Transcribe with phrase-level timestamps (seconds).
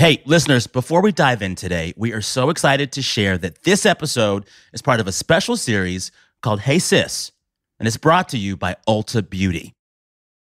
[0.00, 3.84] Hey, listeners, before we dive in today, we are so excited to share that this
[3.84, 7.32] episode is part of a special series called Hey Sis,
[7.78, 9.74] and it's brought to you by Ulta Beauty.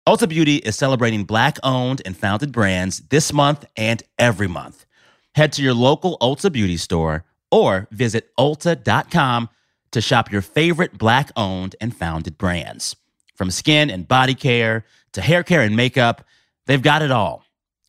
[0.06, 4.84] Ulta Beauty is celebrating Black owned and founded brands this month and every month.
[5.34, 9.48] Head to your local Ulta Beauty store or visit Ulta.com
[9.92, 12.96] to shop your favorite Black owned and founded brands.
[13.34, 16.22] From skin and body care to hair care and makeup,
[16.66, 17.44] they've got it all.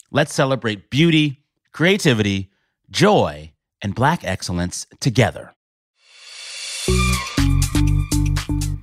[0.09, 1.35] Let's celebrate beauty
[1.79, 2.49] creativity,
[2.91, 5.55] joy, and Black excellence together.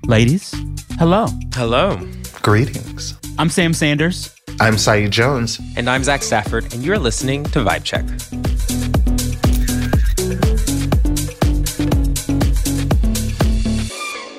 [0.06, 0.54] Ladies,
[0.92, 1.26] hello.
[1.52, 2.00] Hello.
[2.40, 3.14] Greetings.
[3.38, 4.34] I'm Sam Sanders.
[4.60, 5.60] I'm Saeed Jones.
[5.76, 8.06] And I'm Zach Stafford, and you're listening to Vibe Check.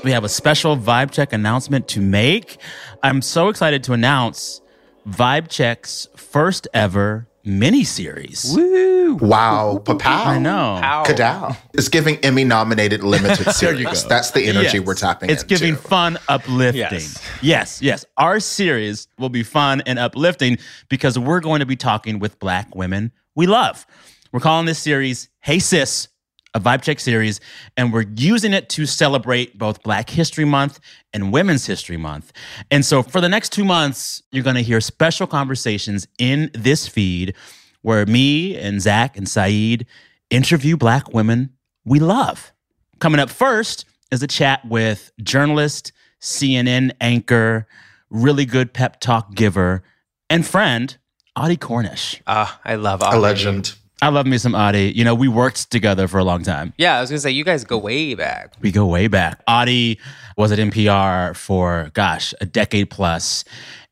[0.04, 2.58] We have a special Vibe Check announcement to make.
[3.04, 4.62] I'm so excited to announce
[5.08, 8.54] Vibe Check's first ever mini series.
[8.56, 9.16] Woo!
[9.16, 10.26] Wow, Papow.
[10.28, 10.80] I know.
[10.84, 11.04] Ow.
[11.06, 11.56] Kadow.
[11.74, 13.80] It's giving Emmy nominated limited series.
[13.80, 13.94] you go.
[14.10, 14.86] That's the energy Yes.
[14.86, 15.56] we're tapping It's into.
[15.56, 16.82] giving fun, uplifting.
[17.00, 17.24] Yes.
[17.42, 18.06] yes, yes.
[18.18, 20.58] Our series will be fun and uplifting
[20.90, 23.86] because we're going to be talking with black women we love.
[24.32, 26.10] We're calling this series Hey Sis,
[26.58, 27.40] a vibe check series,
[27.78, 30.80] and we're using it to celebrate both Black History Month
[31.14, 32.34] and Women's History Month.
[32.72, 36.88] And so for the next two months, you're going to hear special conversations in this
[36.88, 37.36] feed
[37.84, 39.86] where me and Zach and Saeed
[40.30, 41.52] interview black women
[41.86, 42.52] we love.
[43.00, 47.68] Coming up first is a chat with journalist, CNN anchor,
[48.10, 49.84] really good pep talk giver,
[50.30, 50.98] and friend,
[51.36, 52.22] Audie Cornish.
[52.26, 53.18] Ah, I love Audie.
[53.18, 53.76] a legend.
[54.02, 54.94] I love me some Audie.
[54.96, 56.74] You know, we worked together for a long time.
[56.78, 58.54] Yeah, I was gonna say you guys go way back.
[58.62, 59.42] We go way back.
[59.48, 60.00] Audie
[60.38, 63.44] was at NPR for, gosh, a decade plus.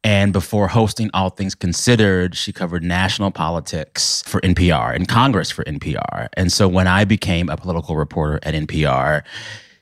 [0.04, 5.64] And before hosting All Things Considered, she covered national politics for NPR and Congress for
[5.64, 6.28] NPR.
[6.34, 9.24] And so when I became a political reporter at NPR,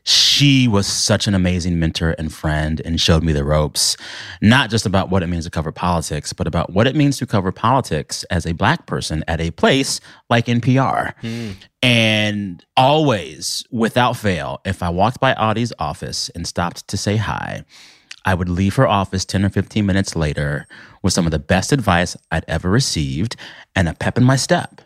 [0.06, 3.96] she was such an amazing mentor and friend and showed me the ropes,
[4.42, 7.26] not just about what it means to cover politics, but about what it means to
[7.26, 11.14] cover politics as a black person at a place like NPR.
[11.22, 11.52] Hmm.
[11.82, 17.64] And always, without fail, if I walked by Audie's office and stopped to say hi,
[18.26, 20.66] I would leave her office 10 or 15 minutes later
[21.02, 23.36] with some of the best advice I'd ever received
[23.76, 24.82] and a pep in my step.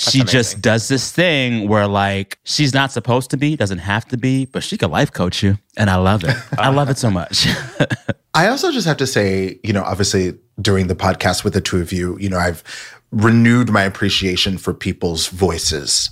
[0.00, 4.16] She just does this thing where, like, she's not supposed to be, doesn't have to
[4.16, 5.58] be, but she could life coach you.
[5.76, 6.36] And I love it.
[6.58, 7.46] I love it so much.
[8.34, 11.80] I also just have to say, you know, obviously during the podcast with the two
[11.80, 12.62] of you, you know, I've
[13.12, 16.10] renewed my appreciation for people's voices.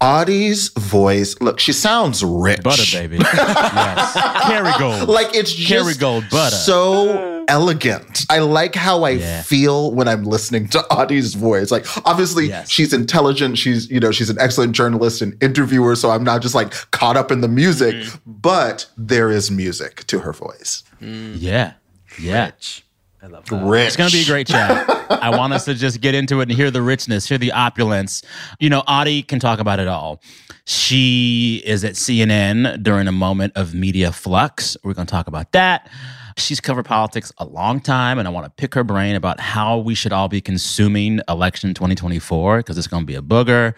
[0.00, 2.60] Audie's voice, look, she sounds rich.
[2.62, 3.18] butter, baby.
[3.22, 4.16] yes.
[4.16, 5.06] Kerrygold.
[5.06, 6.56] Like it's just Kerrygold butter.
[6.56, 8.26] so elegant.
[8.28, 9.42] I like how I Yeah.
[9.42, 11.70] feel when I'm listening to Audie's voice.
[11.70, 12.68] Like obviously Yes.
[12.68, 13.56] she's intelligent.
[13.58, 15.94] She's you know she's an excellent journalist and interviewer.
[15.94, 18.18] So I'm not just like caught up in the music, Mm-hmm.
[18.26, 20.82] but there is music to her voice.
[21.00, 21.74] Yeah.
[22.18, 22.46] Yeah.
[22.46, 22.84] Rich.
[23.22, 23.64] I love that.
[23.64, 23.86] Rich.
[23.88, 24.88] It's going to be a great chat.
[25.10, 28.22] I want us to just get into it and hear the richness, hear the opulence.
[28.58, 30.22] You know, Audie can talk about it all.
[30.64, 34.76] She is at CNN during a moment of media flux.
[34.82, 35.90] We're going to talk about that.
[36.36, 39.78] She's covered politics a long time, and I want to pick her brain about how
[39.78, 43.74] we should all be consuming election 2024 because it's going to be a booger.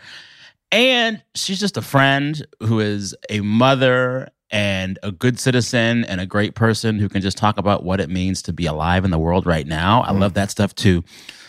[0.70, 6.26] And she's just a friend who is a mother and a good citizen and a
[6.26, 9.18] great person who can just talk about what it means to be alive in the
[9.18, 10.02] world right now.
[10.02, 10.36] I love mm.
[10.36, 11.02] that stuff too.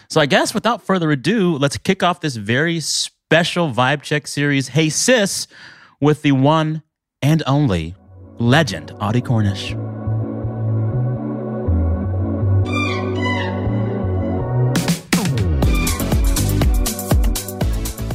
[0.09, 4.69] So I guess without further ado, let's kick off this very special Vibe Check series,
[4.69, 5.47] Hey Sis,
[5.99, 6.81] with the one
[7.21, 7.95] and only
[8.39, 9.71] legend, Audie Cornish.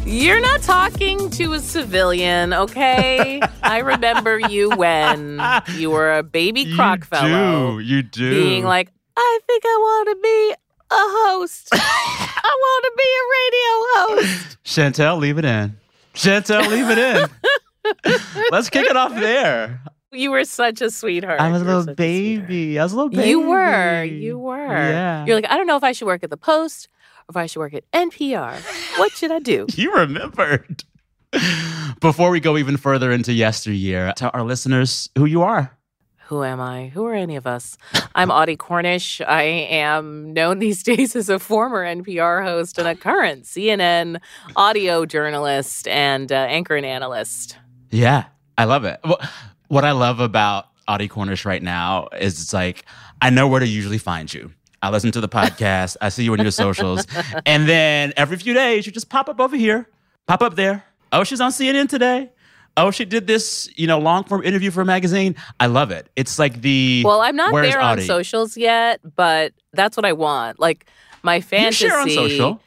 [0.07, 3.41] You're not talking to a civilian, okay?
[3.69, 5.41] I remember you when
[5.77, 8.31] you were a baby Kroc fellow you do.
[8.31, 10.55] being like, I think I want to be
[10.91, 11.69] a host.
[11.75, 14.57] I want to be a radio host.
[14.65, 15.77] Chantel, leave it in.
[16.15, 17.29] Chantel, leave it in.
[18.51, 19.81] let's kick it off there.
[20.13, 21.39] You were such a sweetheart.
[21.39, 22.79] I was a little baby.
[22.79, 23.29] I was a little baby.
[23.29, 24.05] You were.
[24.05, 24.67] You were.
[24.67, 25.27] Yeah.
[25.27, 26.89] You're like, I don't know if I should work at the Post
[27.29, 28.99] or if I should work at NPR.
[28.99, 29.67] What should I do?
[29.75, 30.85] You remembered.
[32.01, 35.77] Before we go even further into yesteryear, tell our listeners who you are.
[36.29, 36.89] Who am I?
[36.89, 37.79] Who are any of us?
[38.15, 39.23] I'm Audie Cornish.
[39.23, 44.21] I am known these days as a former NPR host and a current CNN
[44.55, 47.57] audio journalist and uh, anchor and analyst.
[47.91, 48.25] Yeah,
[48.59, 49.01] I love it.
[49.69, 52.85] What I love about Audie Cornish right now is it's like,
[53.23, 54.51] I know where to usually find you.
[54.83, 55.97] I listen to the podcast.
[56.01, 57.07] I see you on your socials.
[57.47, 59.89] And then every few days, you just pop up over here,
[60.27, 60.85] pop up there.
[61.13, 62.31] Oh, she's on CNN today.
[62.77, 65.35] Oh, she did this, you know, long form interview for a magazine.
[65.59, 66.09] I love it.
[66.15, 68.07] It's like the Well, I'm not there on Audie?
[68.07, 70.61] socials yet, but that's what I want.
[70.61, 70.87] Like
[71.23, 71.85] my fantasy.
[71.85, 72.61] You share on social.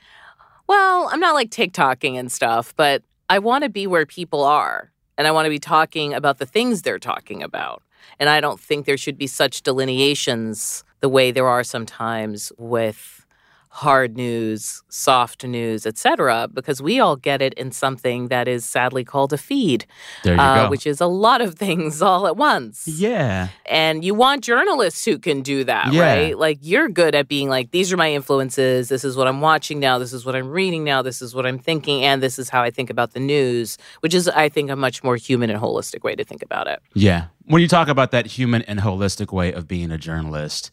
[0.68, 4.92] Well, I'm not like TikToking and stuff, but I want to be where people are.
[5.18, 7.84] And I want to be talking about the things they're talking about.
[8.20, 13.21] And I don't think there should be such delineations the way there are sometimes with
[13.74, 19.06] hard news, soft news, etc., because we all get it in something that is sadly
[19.06, 19.86] called a feed,
[20.26, 20.70] There you uh, go.
[20.70, 22.86] which is a lot of things all at once.
[22.86, 23.48] yeah.
[23.66, 26.02] And you want journalists who can do that, Yeah.
[26.02, 26.38] right?
[26.38, 28.90] Like you're good at being like, these are my influences.
[28.90, 29.98] This is what I'm watching now.
[29.98, 31.02] This is what I'm reading now.
[31.02, 32.04] This is what I'm thinking.
[32.04, 35.02] And this is how I think about the news, which is, I think, a much
[35.02, 36.82] more human and holistic way to think about it.
[36.94, 37.28] Yeah.
[37.46, 40.72] When you talk about that human and holistic way of being a journalist,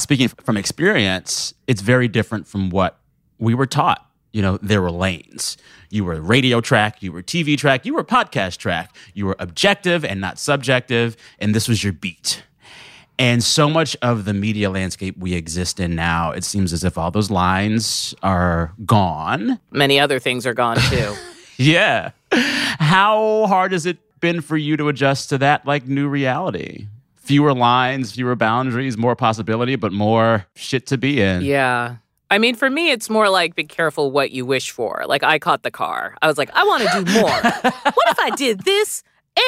[0.00, 2.98] speaking from experience, it's very different from what
[3.38, 4.06] we were taught.
[4.32, 5.56] You know, there were lanes.
[5.90, 8.94] You were radio track, you were TV track, you were podcast track.
[9.12, 12.42] You were objective and not subjective, and this was your beat.
[13.18, 16.96] And so much of the media landscape we exist in now, it seems as if
[16.96, 19.60] all those lines are gone.
[19.70, 21.14] Many other things are gone too.
[21.60, 22.12] Yeah.
[22.32, 26.86] How hard has it been for you to adjust to that like new reality?
[27.30, 31.42] Fewer lines, fewer boundaries, more possibility, but more shit to be in.
[31.42, 31.96] yeah.
[32.28, 35.04] I mean, for me, it's more like be careful what you wish for.
[35.06, 36.16] Like, I caught the car.
[36.22, 37.30] I was like, I want to do more.
[37.62, 39.04] what if I did this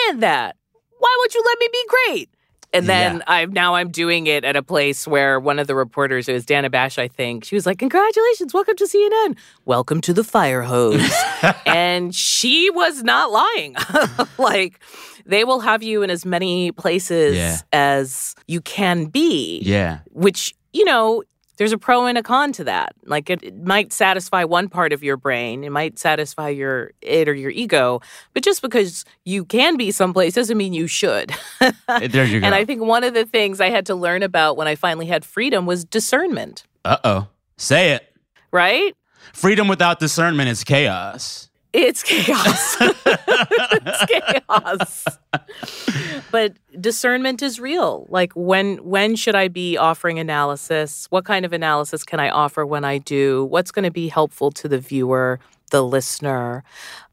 [0.08, 0.56] and that?
[0.99, 2.31] Why would you let me be great?
[2.75, 3.23] And then Yeah.
[3.27, 6.47] I'm now I'm doing it at a place where one of the reporters, it was
[6.47, 9.37] Dana Bash, I think, she was like, Congratulations, welcome to CNN.
[9.65, 11.13] Welcome to the fire hose.
[11.67, 13.77] and she was not lying.
[14.39, 14.81] like
[15.27, 17.59] they will have you in as many places Yeah.
[17.73, 19.99] as you can be Yeah.
[20.11, 21.23] which you know
[21.57, 24.93] there's a pro and a con to that like it, it might satisfy one part
[24.93, 28.01] of your brain it might satisfy your it or your ego
[28.35, 32.47] but just because you can be someplace doesn't mean you should There you go.
[32.47, 35.07] and i think one of the things i had to learn about when i finally
[35.07, 37.29] had freedom was discernment uh oh.
[37.57, 38.13] Say it.
[38.51, 38.95] right
[39.33, 41.49] Freedom without discernment is chaos.
[41.73, 42.77] It's chaos.
[43.85, 45.05] It's chaos.
[46.31, 48.07] But discernment is real.
[48.09, 51.07] Like when when should i be offering analysis?
[51.11, 53.45] What kind of analysis can i offer when i do?
[53.45, 55.41] What's going to be helpful to the viewer
[55.71, 56.65] the listener?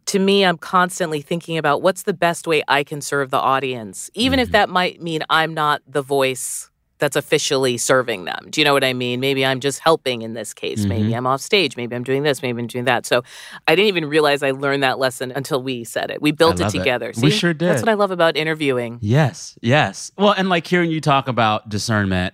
[0.07, 4.09] To me i'm constantly thinking about what's the best way i can serve the audience
[4.15, 4.53] even if mm-hmm.
[4.53, 6.68] that might mean i'm not the voice
[6.99, 8.47] that's officially serving them.
[8.49, 9.19] Do you know what I mean?
[9.19, 10.85] Maybe I'm just helping in this case.
[10.85, 11.15] Maybe mm-hmm.
[11.15, 11.75] I'm off stage.
[11.77, 12.41] Maybe I'm doing this.
[12.41, 13.05] Maybe I'm doing that.
[13.05, 13.23] So
[13.67, 16.21] I didn't even realize I learned that lesson until we said it.
[16.21, 16.77] We built it love it.
[16.77, 17.13] together.
[17.21, 17.37] We See?
[17.37, 18.99] sure That's what I love about interviewing.
[19.01, 20.11] Yes, yes.
[20.17, 22.33] Well, and like hearing you talk about discernment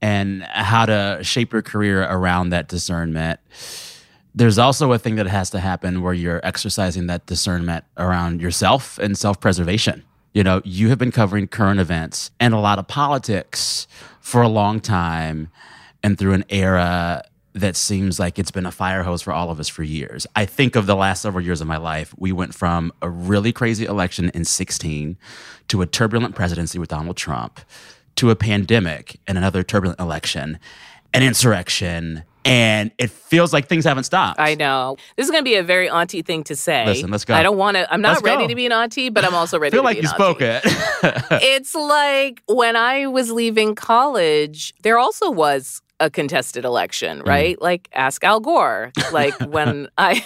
[0.00, 3.40] and how to shape your career around that discernment.
[4.34, 8.98] There's also a thing that has to happen where you're exercising that discernment around yourself
[8.98, 10.04] and self preservation.
[10.36, 13.88] You know, you have been covering current events and a lot of politics
[14.20, 15.48] for a long time
[16.02, 17.24] and through an era
[17.54, 20.26] that seems like it's been a fire hose for all of us for years.
[20.36, 23.50] I think of the last several years of my life, we went from a really
[23.50, 25.16] crazy election in 16
[25.68, 27.58] to a turbulent presidency with Donald Trump
[28.16, 30.58] to a pandemic and another turbulent election,
[31.14, 34.40] an insurrection, and it feels like things haven't stopped.
[34.40, 34.96] I know.
[35.16, 36.86] This is going to be a very auntie thing to say.
[36.86, 37.34] Listen, let's go.
[37.34, 38.48] I don't want to, I'm not Let's ready go.
[38.48, 40.38] to be an auntie, but I'm also I ready feel to like be you spoke
[40.40, 40.62] it.
[41.42, 47.26] it's like when I was leaving college, there also was a contested election, Mm.
[47.26, 47.60] right?
[47.62, 48.92] Like ask Al Gore.
[49.12, 50.22] Like when I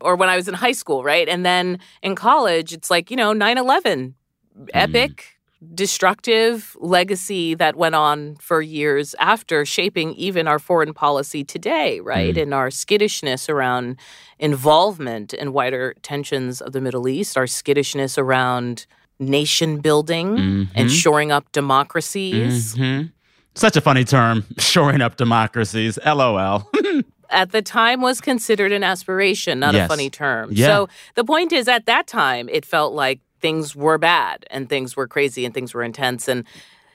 [0.00, 1.28] or when I was in high school, right?
[1.28, 4.14] And then in college, it's like, you know, 9/11
[4.74, 5.31] epic
[5.74, 12.36] destructive legacy that went on for years after shaping even our foreign policy today, right?
[12.36, 13.96] And our skittishness around
[14.38, 18.86] involvement in wider tensions of the Middle East, our skittishness around
[19.20, 22.74] nation building and shoring up democracies.
[22.74, 23.12] Mhm.
[23.54, 25.98] Such a funny term, shoring up democracies.
[26.04, 26.68] LOL.
[27.30, 29.86] At the time was considered an aspiration, not Yes.
[29.86, 30.50] a funny term.
[30.52, 30.66] Yeah.
[30.66, 34.96] So the point is at that time it felt like things were bad and things
[34.96, 36.44] were crazy and things were intense and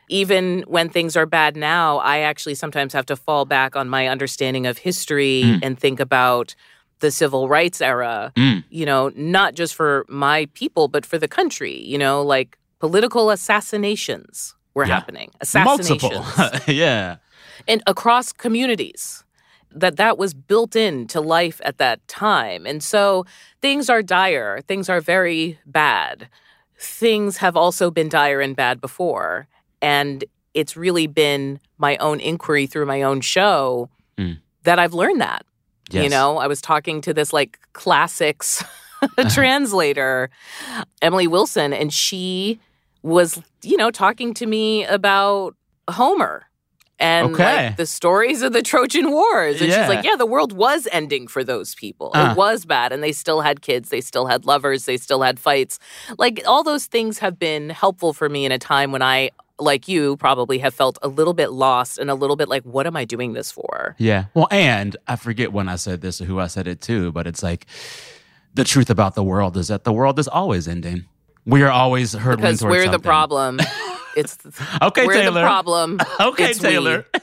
[0.09, 4.07] even when things are bad now, I actually sometimes have to fall back on my
[4.07, 6.55] understanding of history and think about
[6.99, 8.63] the civil rights era, Mm.
[8.69, 13.29] you know, not just for my people, but for the country, you know, like political
[13.31, 14.93] assassinations were Yeah.
[14.95, 15.31] happening.
[15.41, 16.59] Assassinations Multiple.
[16.73, 17.17] yeah.
[17.67, 19.25] and across communities
[19.71, 22.65] that that was built into life at that time.
[22.65, 23.25] And so
[23.61, 24.61] things are dire.
[24.67, 26.29] Things are very bad.
[26.79, 29.47] Things have also been dire and bad before.
[29.81, 34.39] And it's really been my own inquiry through my own show Mm.
[34.63, 35.45] that I've learned that.
[35.91, 38.63] You know, I was talking to this like classics
[39.29, 40.29] translator,
[41.03, 42.59] Emily Wilson, and she
[43.03, 45.55] was, you know, talking to me about
[45.89, 46.45] Homer
[46.99, 47.67] and Okay.
[47.67, 49.61] like the stories of the Trojan Wars.
[49.61, 49.81] And Yeah.
[49.87, 52.11] she's like, yeah, the world was ending for those people.
[52.15, 52.31] Uh.
[52.31, 52.91] It was bad.
[52.91, 55.79] And they still had kids, they still had lovers, they still had fights.
[56.17, 59.87] Like all those things have been helpful for me in a time when I like
[59.87, 62.95] you probably have felt a little bit lost and a little bit like what am
[62.95, 64.25] i doing this for Yeah.
[64.35, 67.25] Well, and I forget when I said this or who I said it to, but
[67.25, 67.65] it's like
[68.53, 71.05] the truth about the world is that the world is always ending.
[71.45, 73.59] We are always hurtling because towards we're the problem
[74.17, 74.37] it's
[74.81, 75.41] Okay, we're Taylor.
[75.41, 76.59] the problem Okay, It's.
[76.59, 77.05] Taylor.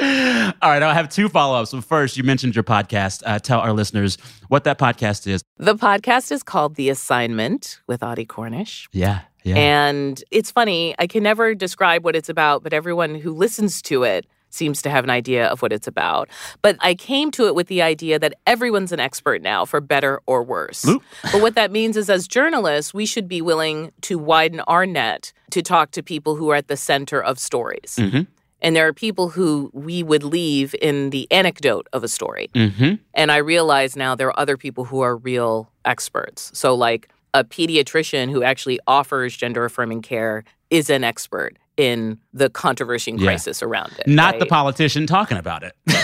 [0.00, 1.70] All right, I have two follow ups.
[1.72, 3.22] So, first, you mentioned your podcast.
[3.26, 5.42] Uh, tell our listeners what that podcast is.
[5.56, 9.56] the podcast is called the assignment with audie cornish Yeah, yeah.
[9.56, 14.04] And it's funny, I can never describe what it's about, but everyone who listens to
[14.04, 16.28] it seems to have an idea of what it's about.
[16.62, 20.20] But I came to it with the idea that everyone's an expert now, for better
[20.26, 20.84] or worse.
[21.32, 25.32] But what that means is, as journalists, we should be willing to widen our net
[25.50, 27.96] to talk to people who are at the center of stories.
[27.98, 28.26] Mhm.
[28.60, 32.50] And there are people who we would leave in the anecdote of a story.
[32.54, 32.94] mm-hmm.
[33.14, 36.50] And I realize now there are other people who are real experts.
[36.54, 42.50] So, like a pediatrician who actually offers gender affirming care is an expert in the
[42.50, 43.28] controversy and Yeah.
[43.28, 44.06] crisis around it.
[44.06, 45.72] Not the politician talking about it.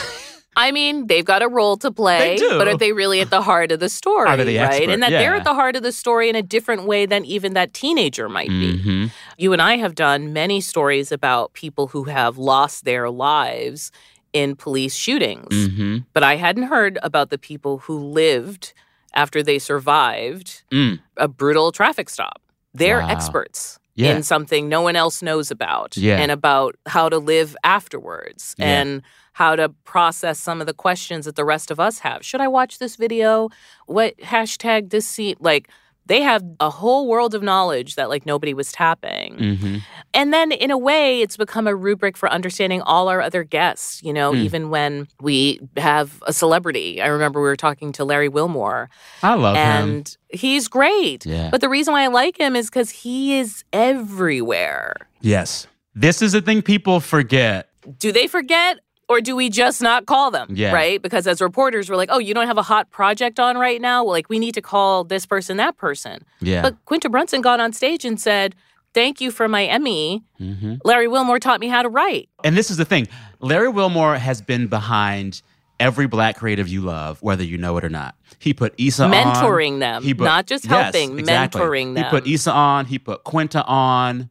[0.57, 3.73] I mean, they've got a role to play, but are they really at the heart
[3.73, 4.29] of the story?
[4.29, 4.75] Are they the right?
[4.75, 4.91] expert?
[4.91, 7.55] And that they're at the heart of the story in a different way than even
[7.55, 8.79] that teenager might be.
[8.79, 9.11] Mhm.
[9.37, 13.91] You and I have done many stories about people who have lost their lives
[14.33, 15.53] in police shootings.
[15.53, 16.05] Mhm.
[16.13, 18.75] But I hadn't heard about the people who lived
[19.13, 21.01] after they survived Mm.
[21.17, 22.41] a brutal traffic stop.
[22.73, 23.09] They're Wow.
[23.09, 24.17] experts Yeah.
[24.17, 26.19] in something no one else knows about Yeah.
[26.19, 28.81] and about how to live afterwards Yeah.
[28.81, 29.03] and
[29.35, 32.25] how to process some of the questions that the rest of us have.
[32.25, 33.51] Should I watch this video?
[33.87, 35.37] What hashtag this scene?
[35.41, 35.69] Like,
[36.07, 39.37] they have a whole world of knowledge that like nobody was tapping.
[39.37, 39.83] Mhm.
[40.13, 44.03] And then in a way, it's become a rubric for understanding all our other guests,
[44.03, 44.39] you know, Mm.
[44.45, 47.01] even when we have a celebrity.
[47.01, 48.91] I remember we were talking to Larry Wilmore,
[49.23, 49.63] I love him.
[49.65, 51.25] and he's great.
[51.27, 51.49] Yeah.
[51.51, 54.95] But the reason why I like him is because he is everywhere.
[55.21, 55.67] Yes.
[55.95, 57.69] This is the thing people forget.
[57.99, 58.79] Do they forget?
[59.09, 60.49] Or do we just not call them?
[60.51, 60.73] Yeah.
[60.73, 61.01] Right?
[61.03, 64.03] Because as reporters, we're like, oh, you don't have a hot project on right now?
[64.05, 66.25] Well, like, we need to call this person, that person.
[66.41, 66.63] Yeah.
[66.63, 68.55] But Quinta Brunson got on stage and said,
[68.95, 70.23] thank you for my Emmy.
[70.41, 70.79] Mhm.
[70.85, 72.29] Larry Wilmore taught me how to write.
[72.45, 73.09] And this is the thing
[73.41, 75.43] Larry Wilmore has been behind
[75.81, 78.15] every black creative you love, whether you know it or not.
[78.39, 79.11] He put Issa on.
[79.13, 81.61] mentoring them, He put- not just Yes, helping, exactly.
[81.61, 82.05] mentoring them.
[82.05, 82.87] He put Issa on.
[82.87, 84.31] He put Quinta on.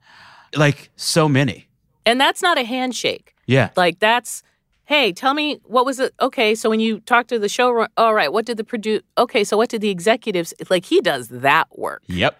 [0.55, 1.67] Like so many.
[2.05, 3.33] and that's not a handshake.
[3.45, 3.69] Yeah.
[3.75, 4.43] Like that's,
[4.85, 6.13] hey, tell me what was it?
[6.19, 9.01] Okay, so when you talk to the show, all right, what did the produce?
[9.17, 10.53] Okay, so what did the executives?
[10.69, 12.37] Like he does that work, Yep.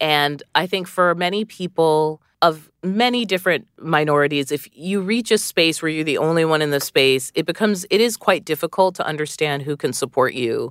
[0.00, 5.80] and I think for many people of many different minorities, if you reach a space
[5.80, 9.06] where you're the only one in the space, it becomes it is quite difficult to
[9.06, 10.70] understand who can support you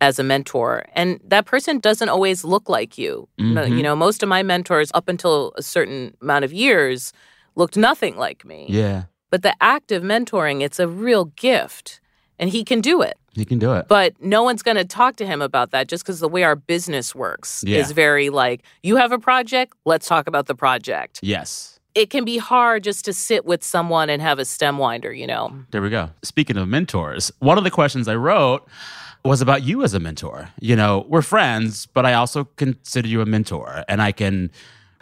[0.00, 0.84] as a mentor.
[0.94, 3.28] And that person doesn't always look like you.
[3.38, 3.76] Mhm.
[3.76, 7.12] You know, most of my mentors up until a certain amount of years
[7.54, 8.66] looked nothing like me.
[8.68, 9.04] Yeah.
[9.32, 12.00] But the act of mentoring, it's a real gift.
[12.38, 13.16] And he can do it.
[13.34, 13.86] He can do it.
[13.88, 16.54] But no one's going to talk to him about that just because the way our
[16.56, 17.78] business works Yeah.
[17.78, 21.18] is very like, you have a project, let's talk about the project.
[21.22, 21.78] yes.
[21.94, 25.26] It can be hard just to sit with someone and have a stem winder, you
[25.26, 25.52] know?
[25.72, 26.08] There we go.
[26.22, 28.66] Speaking of mentors, one of the questions I wrote
[29.26, 30.48] was about you as a mentor.
[30.58, 34.50] You know, we're friends, but I also consider you a mentor, and I can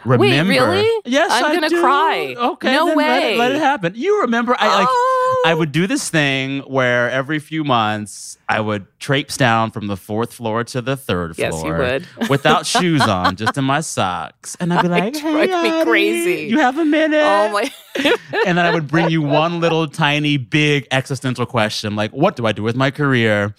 [0.05, 0.51] remember.
[0.51, 1.01] really?
[1.05, 1.81] Yes, I'm I gonna do.
[1.81, 2.35] cry.
[2.37, 3.93] Okay, No then Let it, let it happen.
[3.95, 4.55] You remember?
[4.57, 4.87] I like.
[4.89, 5.43] Oh.
[5.45, 9.97] I would do this thing where every few months I would traipse down from the
[9.97, 12.07] fourth floor to the third Yes, you floor would.
[12.29, 16.43] without shoes on, just in my socks, and I'd be like, It "Hey, me crazy.
[16.49, 17.71] You have a minute?" Oh my.
[18.45, 22.45] and then I would bring you one little tiny big existential question like what do
[22.45, 23.53] I do with my career?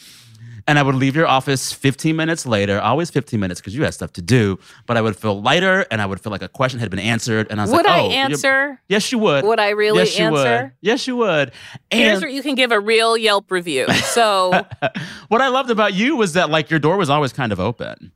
[0.69, 3.95] And I would leave your office 15 minutes later, always 15 minutes because you had
[3.95, 6.79] stuff to do, but I would feel lighter and I would feel like a question
[6.79, 8.81] had been answered and I was Would like, I "Oh, answer?
[8.89, 9.45] Yes, you would.
[9.45, 10.47] Would I really yes, you Would.
[10.47, 10.75] answer?
[10.81, 11.53] Yes, you would.
[11.91, 13.87] Here's And where you can give a real Yelp review.
[13.93, 14.51] So
[15.29, 18.13] what I loved about you was that like your door was always kind of open.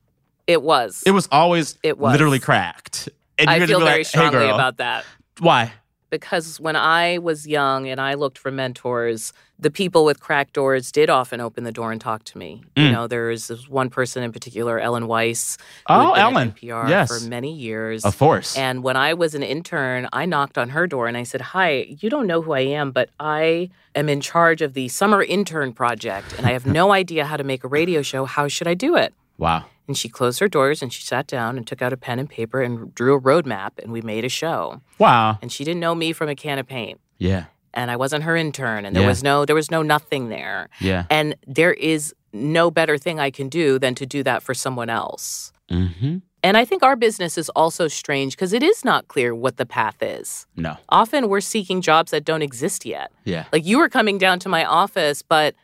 [0.47, 1.03] it was.
[1.05, 2.13] It was always It was.
[2.13, 3.09] literally cracked.
[3.39, 5.05] And I feel be very like, strongly hey, about that.
[5.41, 5.73] Why?
[6.11, 10.93] Because when I was young and I looked for mentors, the people with cracked doors
[10.93, 12.63] did often open the door and talk to me.
[12.77, 12.93] You Mm.
[12.93, 15.57] know, there's this one person in particular, Ellen Weiss,
[15.89, 16.49] Oh, had been at Ellen.
[16.53, 17.09] NPR Yes.
[17.09, 18.05] for many years.
[18.05, 18.57] Of course.
[18.57, 21.97] And when I was an intern, I knocked on her door and I said, Hi,
[22.01, 25.73] you don't know who I am, but I am in charge of the summer intern
[25.73, 28.25] project and I have no idea how to make a radio show.
[28.27, 29.15] How should I do it?
[29.39, 29.65] wow.
[29.89, 32.29] And she closed her doors and she sat down and took out a pen and
[32.29, 34.81] paper and drew a roadmap and we made a show.
[34.99, 35.39] Wow.
[35.41, 37.01] And she didn't know me from a can of paint.
[37.19, 37.45] Yeah.
[37.73, 39.09] And I wasn't her intern and there Yeah.
[39.09, 40.69] was no there was no nothing there.
[40.81, 41.05] Yeah.
[41.11, 44.91] And there is no better thing I can do than to do that for someone
[44.91, 45.53] else.
[45.71, 46.19] Mm-hmm.
[46.43, 49.67] And I think our business is also strange because it is not clear what the
[49.67, 50.47] path is.
[50.57, 50.77] No.
[50.91, 53.11] Often we're seeking jobs that don't exist yet.
[53.25, 53.45] Yeah.
[53.53, 55.55] Like you were coming down to my office, but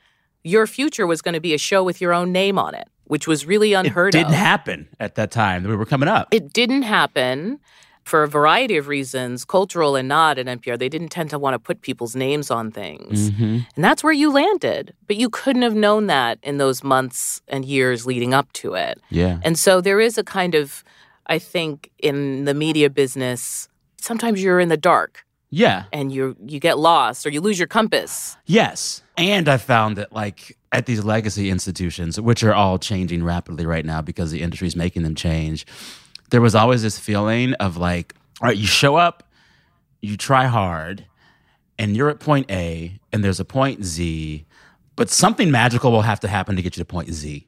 [0.44, 3.26] your future was going to be a show with your own name on it, which
[3.26, 4.18] was really unheard of.
[4.18, 4.38] it didn't of.
[4.38, 5.62] happen at that time.
[5.62, 6.28] That we were coming up.
[6.30, 7.60] it didn't happen
[8.04, 10.78] for a variety of reasons, cultural and not at NPR.
[10.78, 13.30] They didn't tend to want to put people's names on things.
[13.30, 13.58] mm-hmm.
[13.76, 14.94] And that's where you landed.
[15.08, 18.98] But you couldn't have known that in those months and years leading up to it.
[19.10, 19.40] Yeah.
[19.42, 20.82] And so there is a kind of,
[21.26, 25.84] I think, in the media business, sometimes you're in the dark Yeah.
[25.92, 28.36] and you you get lost or you lose your compass.
[28.46, 29.02] Yes.
[29.18, 33.84] And I found that, like, at these legacy institutions, which are all changing rapidly right
[33.84, 35.66] now because the industry is making them change,
[36.30, 39.22] there was always this feeling of like, all right, you show up,
[40.00, 41.04] you try hard,
[41.78, 44.46] and you're at point A, and there's a point Z,
[44.96, 47.46] but something magical will have to happen to get you to point Z.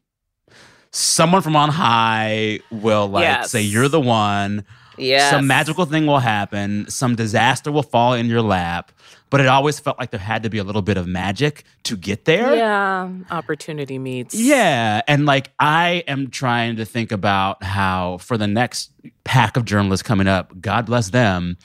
[0.90, 3.50] Someone from on high will like Yes.
[3.50, 4.64] say you're the one.
[4.96, 5.30] Yeah.
[5.30, 6.88] Some magical thing will happen.
[6.88, 8.92] Some disaster will fall in your lap.
[9.30, 11.96] But it always felt like there had to be a little bit of magic to
[11.96, 12.54] get there.
[12.54, 13.10] Yeah.
[13.30, 14.34] Opportunity meets.
[14.34, 15.02] Yeah.
[15.08, 18.92] And like, I am trying to think about how for the next
[19.24, 21.56] pack of journalists coming up, God bless them.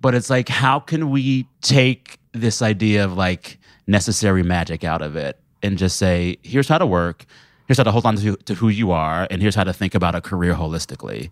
[0.00, 5.14] But it's like, how can we take this idea of like necessary magic out of
[5.14, 7.26] it and just say, here's how to work,
[7.66, 9.94] here's how to hold on to, to who you are, and here's how to think
[9.94, 11.28] about a career holistically.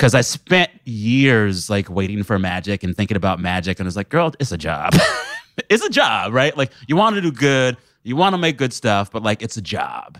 [0.00, 4.08] Because I spent years like waiting for magic and thinking about magic, and it's like,
[4.08, 4.94] girl, it's a job.
[5.68, 6.56] it's a job, right?
[6.56, 9.58] Like, you want to do good, you want to make good stuff, but like, it's
[9.58, 10.18] a job.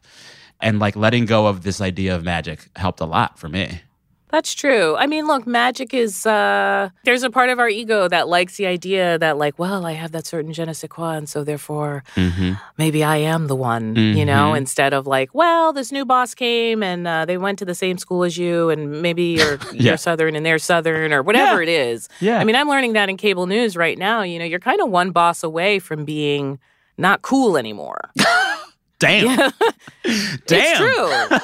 [0.60, 3.80] And like, letting go of this idea of magic helped a lot for me.
[4.32, 4.94] That's true.
[4.96, 8.66] I mean, look, magic is uh there's a part of our ego that likes the
[8.66, 12.02] idea that like, well, I have that certain je ne sais quoi, and so therefore
[12.16, 12.52] Mm-hmm.
[12.78, 14.58] maybe I am the one, you know, Mhm.
[14.58, 17.98] instead of like, well, this new boss came and uh, they went to the same
[17.98, 19.82] school as you and maybe you're, Yeah.
[19.82, 22.08] you're Southern and they're Southern or whatever it is.
[22.20, 22.38] Yeah.
[22.38, 24.22] I mean, I'm learning that in cable news right now.
[24.22, 26.58] You know, you're kind of one boss away from being
[26.98, 28.10] not cool anymore.
[29.00, 29.50] Damn.
[30.02, 30.76] It's Damn.
[30.78, 31.38] true.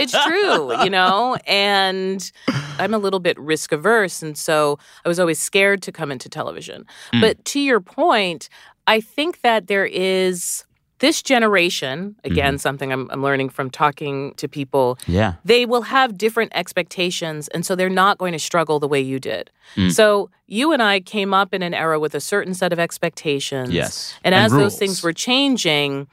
[0.00, 1.36] it's true, you know?
[1.46, 2.30] And
[2.78, 4.22] I'm a little bit risk averse.
[4.22, 6.86] And so I was always scared to come into television.
[7.12, 7.20] Mm.
[7.20, 8.48] But to your point,
[8.86, 10.64] I think that there is
[11.00, 12.56] this generation, again, Mm-hmm.
[12.58, 15.34] something I'm, I'm learning from talking to people, Yeah.
[15.44, 17.46] they will have different expectations.
[17.48, 19.50] And so they're not going to struggle the way you did.
[19.76, 19.92] Mm.
[19.92, 23.70] So you and I came up in an era with a certain set of expectations.
[23.70, 24.14] Yes.
[24.24, 24.72] And, And as rules.
[24.72, 26.08] those things were changing,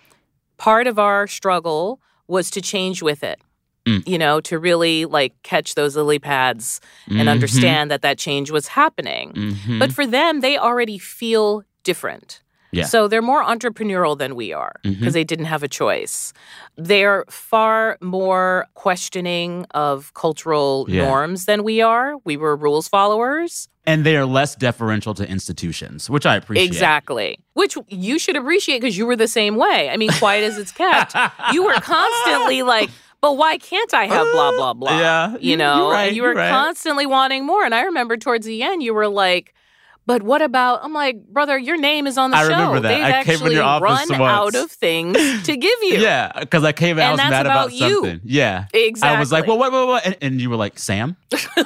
[0.58, 3.40] part of our struggle was to change with it.
[3.86, 4.08] Mm.
[4.08, 7.30] You know, to really like catch those lily pads and Mhm.
[7.30, 9.32] understand that that change was happening.
[9.34, 9.78] Mhm.
[9.80, 12.42] But for them, they already feel different.
[12.76, 12.86] Yeah.
[12.86, 15.14] So they're more entrepreneurial than we are because Mhm.
[15.14, 16.34] they didn't have a choice.
[16.78, 21.06] They're far more questioning of cultural Yeah.
[21.08, 22.16] norms than we are.
[22.26, 23.68] We were rules followers.
[23.88, 26.66] and they are less deferential to institutions, which I appreciate.
[26.66, 27.38] Exactly.
[27.54, 29.92] Which you should appreciate because you were the same way.
[29.94, 31.14] I mean, quiet as it's kept.
[31.54, 32.90] you were constantly like,
[33.22, 34.98] but why can't I have blah, blah, blah?
[35.00, 36.50] Yeah, You you- know, right, and you were right.
[36.50, 37.64] constantly wanting more.
[37.64, 39.54] And I remember towards the end, you were like,
[40.06, 40.84] but what about?
[40.84, 42.50] I'm like, brother, your name is on the I show.
[42.50, 42.90] remember that.
[42.90, 44.56] They've I came in actually your office run once.
[44.56, 45.98] out of things to give you.
[46.02, 47.96] Yeah, because I came out, I And was mad about about, you.
[47.96, 48.22] something.
[48.24, 48.66] Yeah.
[48.74, 49.16] Exactly.
[49.16, 50.06] I was like, well, what, what, what?
[50.06, 51.16] And, and you were like, Sam,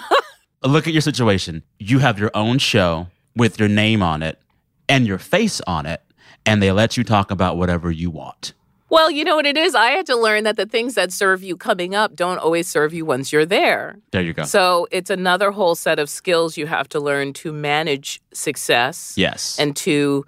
[0.64, 1.64] look at your situation.
[1.80, 4.40] You have your own show with your name on it
[4.88, 6.02] and your face on it,
[6.46, 8.54] and they let you talk about whatever you want.
[8.90, 9.76] Well, you know what it is?
[9.76, 12.94] I had to learn that the things that serve you coming up don't always serve
[12.94, 14.00] you once you're there.
[14.12, 14.44] There you go.
[14.44, 19.60] So it's another whole set of skills you have to learn to manage success yes.
[19.60, 20.26] and to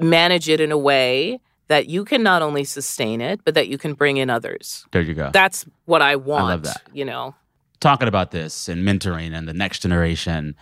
[0.00, 3.78] manage it in a way that you can not only sustain it, but that you
[3.78, 4.86] can bring in others.
[4.90, 5.30] there you go.
[5.32, 6.44] That's what I want.
[6.44, 6.82] I love that.
[6.92, 7.34] You know,
[7.80, 10.56] talking about this and mentoring and the next generation,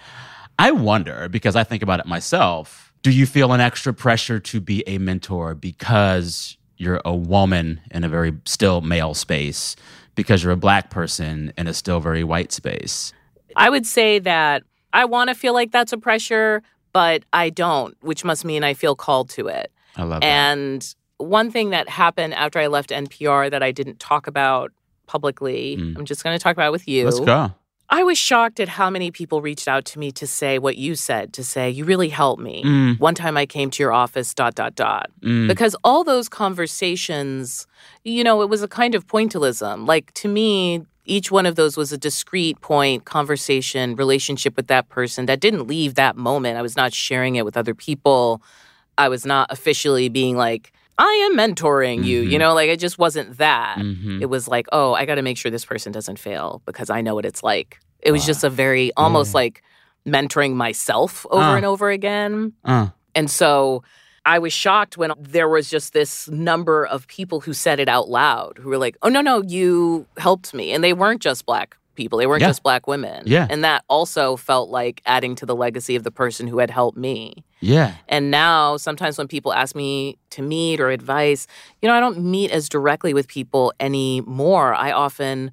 [0.59, 2.93] I wonder because I think about it myself.
[3.03, 8.05] Do you feel an extra pressure to be a mentor because you're a woman in
[8.05, 9.77] a very still male space,
[10.15, 13.13] because you're a black person in a still very white space?
[13.57, 14.63] I would say that
[14.93, 16.63] I want to feel like that's a pressure,
[16.93, 19.71] but I don't, which must mean I feel called to it.
[19.97, 20.27] I love that.
[20.27, 24.73] And one thing that happened after I left NPR that I didn't talk about
[25.07, 25.97] publicly, Mm.
[25.99, 27.05] I'm just going to talk about with you.
[27.05, 27.53] Let's go.
[27.89, 30.97] I was shocked at how many people reached out to me to say what you
[30.97, 32.65] said, to say, you really helped me.
[32.65, 35.11] Mm, One time I came to your office, dot, dot, dot.
[35.23, 35.47] mm.
[35.47, 37.67] Because all those conversations,
[38.05, 39.87] you know, it was a kind of pointillism.
[39.87, 44.89] Like to me, each one of those was a discrete point, conversation, relationship with that
[44.89, 46.59] person that didn't leave that moment.
[46.59, 48.43] I was not sharing it with other people.
[48.99, 52.41] I was not officially being like, I am mentoring you, you Mhm.
[52.41, 53.77] know, like it just wasn't that.
[53.79, 54.21] Mhm.
[54.23, 57.01] It was like, oh, I got to make sure this person doesn't fail because I
[57.03, 57.79] know what it's like.
[58.01, 58.27] It was Wow.
[58.27, 59.63] just a very almost like
[60.07, 61.57] mentoring myself over Uh.
[61.57, 62.53] and over again.
[62.65, 63.83] Uh, And so
[64.27, 68.09] I was shocked when there was just this number of people who said it out
[68.09, 70.73] loud who were like, oh, no, no, you helped me.
[70.73, 72.49] And they weren't just black people, they weren't Yeah.
[72.49, 73.23] just black women.
[73.27, 73.47] Yeah.
[73.49, 76.99] And that also felt like adding to the legacy of the person who had helped
[76.99, 77.43] me.
[77.61, 77.95] Yeah.
[78.09, 81.47] And now, sometimes when people ask me to meet or advice,
[81.81, 84.75] you know, I don't meet as directly with people anymore.
[84.75, 85.51] I often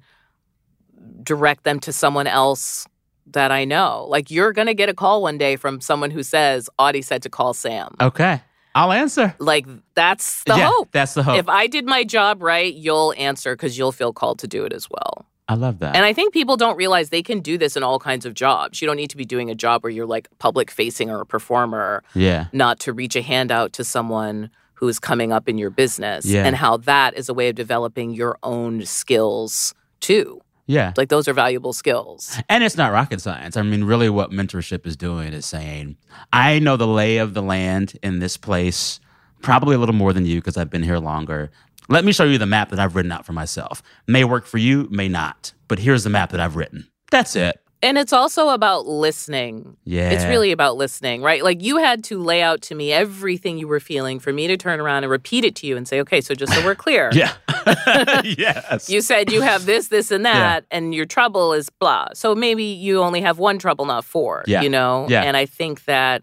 [1.22, 2.86] direct them to someone else
[3.26, 4.06] that I know.
[4.08, 7.22] Like, you're going to get a call one day from someone who says, Audie said
[7.22, 7.94] to call Sam.
[8.00, 8.40] Okay.
[8.74, 9.34] I'll answer.
[9.38, 10.90] Like, that's the yeah, hope.
[10.92, 11.38] That's the hope.
[11.38, 14.72] If I did my job right, you'll answer because you'll feel called to do it
[14.72, 15.26] as well.
[15.46, 15.94] I love that.
[15.94, 18.80] And I think people don't realize they can do this in all kinds of jobs.
[18.80, 21.26] You don't need to be doing a job where you're like public facing or a
[21.26, 22.46] performer yeah.
[22.52, 26.24] not to reach a hand out to someone who is coming up in your business
[26.24, 26.44] Yeah.
[26.46, 30.40] and how that is a way of developing your own skills too.
[30.66, 30.94] Yeah.
[30.96, 32.38] Like those are valuable skills.
[32.48, 33.56] And it's not rocket science.
[33.56, 35.96] I mean, really, what mentorship is doing is saying,
[36.32, 38.98] I know the lay of the land in this place,
[39.42, 41.50] probably a little more than you because I've been here longer.
[41.88, 43.82] Let me show you the map that I've written out for myself.
[44.06, 45.52] May work for you, may not.
[45.68, 46.88] But here's the map that I've written.
[47.10, 47.60] That's it.
[47.82, 49.76] And it's also about listening.
[49.84, 50.08] Yeah.
[50.08, 51.44] It's really about listening, right?
[51.44, 54.56] Like you had to lay out to me everything you were feeling for me to
[54.56, 57.10] turn around and repeat it to you and say, okay, so just so we're clear.
[57.24, 57.32] Yeah.
[58.24, 58.90] yes.
[58.90, 62.08] You said you have this, this, and that, and your trouble is blah.
[62.12, 64.44] So maybe you only have one trouble, not four.
[64.46, 64.60] Yeah.
[64.62, 65.06] You know?
[65.08, 65.22] Yeah.
[65.22, 66.22] And I think that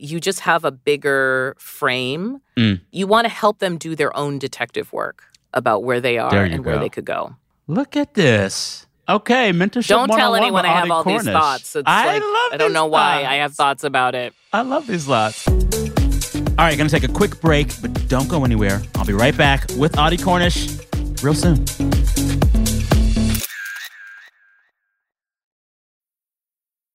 [0.00, 2.40] you just have a bigger frame.
[2.56, 2.80] Mm.
[2.90, 6.64] You want to help them do their own detective work about where they are and
[6.64, 7.36] where they could go.
[7.66, 8.86] Look at this.
[9.08, 9.88] Okay, mentorship.
[9.88, 11.74] Don't tell anyone I have all these thoughts.
[11.74, 14.32] It's I like, love I don't know why I have thoughts about it.
[14.52, 15.48] I love these lots.
[15.48, 18.82] All right, gonna take a quick break, but don't go anywhere.
[18.94, 20.78] I'll be right back with Audie Cornish
[21.22, 21.64] real soon.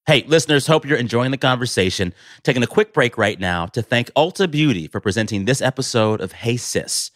[0.08, 2.14] Hey, listeners, hope you're enjoying the conversation.
[2.44, 6.32] Taking a quick break right now to thank Ulta Beauty for presenting this episode of
[6.32, 7.10] Hey Sis.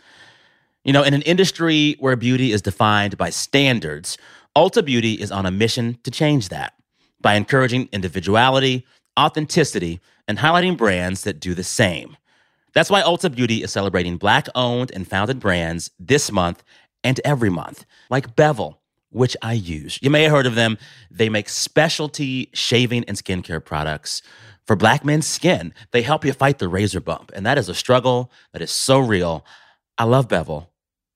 [0.84, 4.18] You know, in an industry where beauty is defined by standards,
[4.56, 6.74] Ulta Beauty is on a mission to change that
[7.22, 8.88] by encouraging individuality,
[9.20, 12.18] authenticity, and highlighting brands that do the same.
[12.74, 16.64] That's why Ulta Beauty is celebrating Black owned and founded brands this month
[17.04, 20.00] and every month, like Bevel, which I use.
[20.02, 20.78] You may have heard of them.
[21.10, 24.22] They make specialty shaving and skincare products
[24.66, 25.74] for Black men's skin.
[25.92, 29.00] They help you fight the razor bump, and that is a struggle that is so
[29.00, 29.46] real.
[29.98, 30.70] I love Bevel,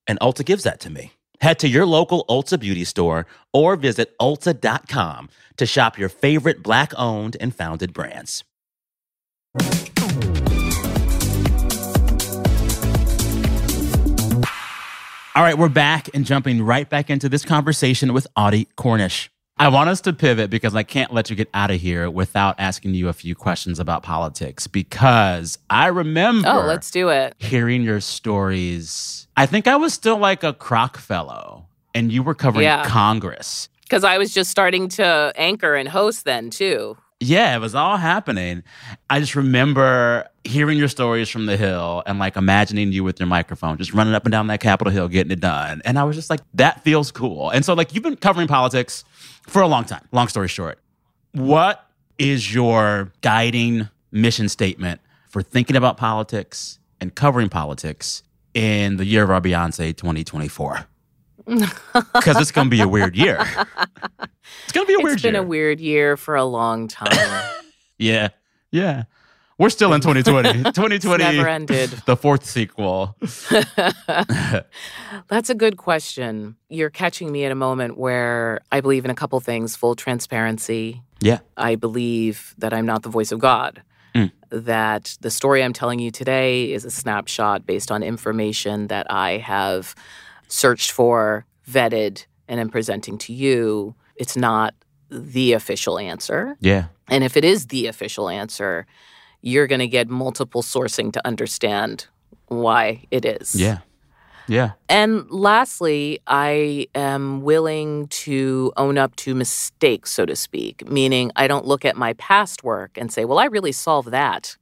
[0.08, 1.14] and Ulta gives that to me.
[1.40, 6.94] Head to your local Ulta beauty store or visit ulta.com to shop your favorite Black
[6.98, 8.44] owned and founded brands.
[15.36, 19.30] All right, we're back and jumping right back into this conversation with Audie Cornish.
[19.58, 22.56] I want us to pivot because I can't let you get out of here without
[22.60, 27.36] asking you a few questions about politics because I remember Oh, let's do it.
[27.40, 29.28] hearing your stories.
[29.38, 32.86] I think I was still like a Kroc fellow and you were covering Yeah.
[32.88, 33.70] Congress.
[33.84, 36.98] Because I was just starting to anchor and host then too.
[37.24, 38.64] Yeah, it was all happening.
[39.10, 43.28] I just remember hearing your stories from the Hill and like imagining you with your
[43.28, 45.82] microphone, just running up and down that Capitol Hill, getting it done.
[45.86, 47.50] And I was just like, that feels cool.
[47.50, 49.06] And so, like, you've been covering politics
[49.48, 50.06] for a long time.
[50.12, 50.80] Long story short,
[51.32, 58.22] what is your guiding mission statement for thinking about politics and covering politics
[58.54, 60.88] in the year of our Beyonce 2024?
[61.46, 63.38] Because it's going to be a weird year.
[63.40, 65.14] It's going to be a weird year.
[65.14, 65.44] It's been year.
[65.44, 67.44] a weird year for a long time.
[68.00, 68.30] Yeah.
[68.72, 69.04] Yeah.
[69.60, 70.64] We're still in 2020.
[70.64, 71.24] 2020.
[71.36, 71.90] never ended.
[72.06, 73.16] The fourth sequel.
[75.28, 76.58] That's a good question.
[76.70, 81.04] You're catching me at a moment where I believe in a couple things full transparency.
[81.22, 81.40] Yeah.
[81.56, 83.84] I believe that I'm not the voice of God.
[84.16, 84.32] Mm.
[84.50, 89.38] That the story I'm telling you today is a snapshot based on information that I
[89.38, 89.96] have
[90.48, 93.96] searched for, vetted, and am presenting to you.
[94.16, 94.76] It's not
[95.10, 96.58] the official answer.
[96.60, 96.86] Yeah.
[97.10, 98.86] And if it is the official answer,
[99.42, 102.08] you're going to get multiple sourcing to understand
[102.48, 103.56] why it is.
[103.56, 103.80] Yeah.
[104.48, 104.72] Yeah.
[104.90, 111.48] And lastly, I am willing to own up to mistakes, so to speak, meaning I
[111.48, 114.58] don't look at my past work and say, well, I really solved that.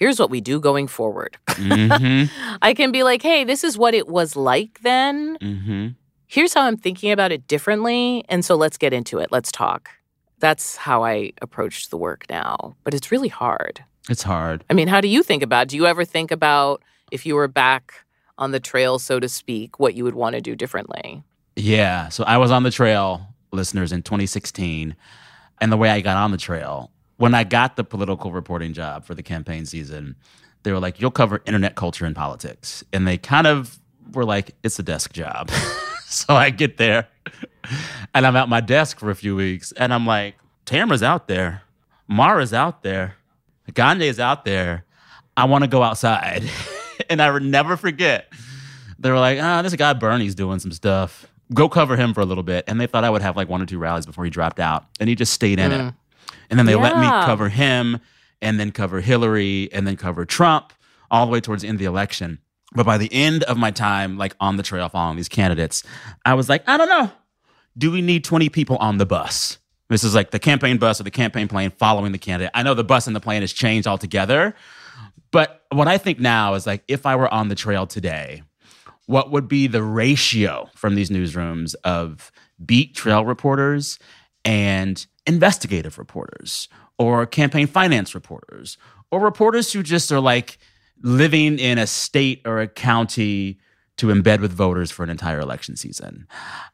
[0.00, 1.36] Here's what we do going forward.
[1.60, 2.56] Mm-hmm.
[2.62, 5.36] I can be like, hey, this is what it was like then.
[5.38, 5.88] mm-hmm.
[6.26, 8.24] Here's how I'm thinking about it differently.
[8.30, 9.30] And so let's get into it.
[9.30, 9.90] Let's talk.
[10.38, 12.76] That's how I approach the work now.
[12.82, 13.84] But it's really hard.
[14.08, 14.64] It's hard.
[14.70, 15.68] I mean, how do you think about it?
[15.70, 17.92] Do you ever think about if you were back
[18.38, 21.22] on the trail, so to speak, what you would want to do differently?
[21.56, 22.08] Yeah.
[22.08, 24.96] So I was on the trail, listeners, in 2016.
[25.60, 29.04] And the way I got on the trail, when I got the political reporting job
[29.04, 30.16] for the campaign season,
[30.62, 32.82] they were like, you'll cover internet culture and politics.
[32.94, 33.78] And they kind of
[34.14, 35.50] were like, it's a desk job.
[36.06, 37.08] so I get there
[38.14, 41.60] and I'm at my desk for a few weeks and I'm like, Tamara's out there.
[42.08, 43.16] Mara's out there.
[43.70, 44.86] Gonyea's out there.
[45.36, 46.42] I want to go outside.
[47.10, 48.32] and I would never forget.
[48.98, 51.26] They were like, ah, this guy Bernie's doing some stuff.
[51.52, 52.64] Go cover him for a little bit.
[52.66, 54.86] And they thought I would have like one or two rallies before he dropped out.
[54.98, 55.94] And he just stayed in it.
[56.48, 58.00] And then they let me cover him
[58.42, 60.72] and then cover Hillary and then cover Trump
[61.10, 62.38] all the way towards the end of the election.
[62.72, 65.82] But by the end of my time, like on the trail following these candidates,
[66.24, 67.10] I was like, I don't know.
[67.76, 69.58] Do we need 20 people on the bus?
[69.88, 72.52] This is like the campaign bus or the campaign plane following the candidate.
[72.54, 74.54] I know the bus and the plane has changed altogether.
[75.32, 78.42] But what I think now is like if I were on the trail today,
[79.06, 82.30] what would be the ratio from these newsrooms of
[82.64, 83.98] beat trail reporters
[84.44, 88.76] and investigative reporters or campaign finance reporters
[89.12, 90.58] or reporters who just are like
[91.02, 93.58] living in a state or a county
[93.96, 96.26] to embed with voters for an entire election season.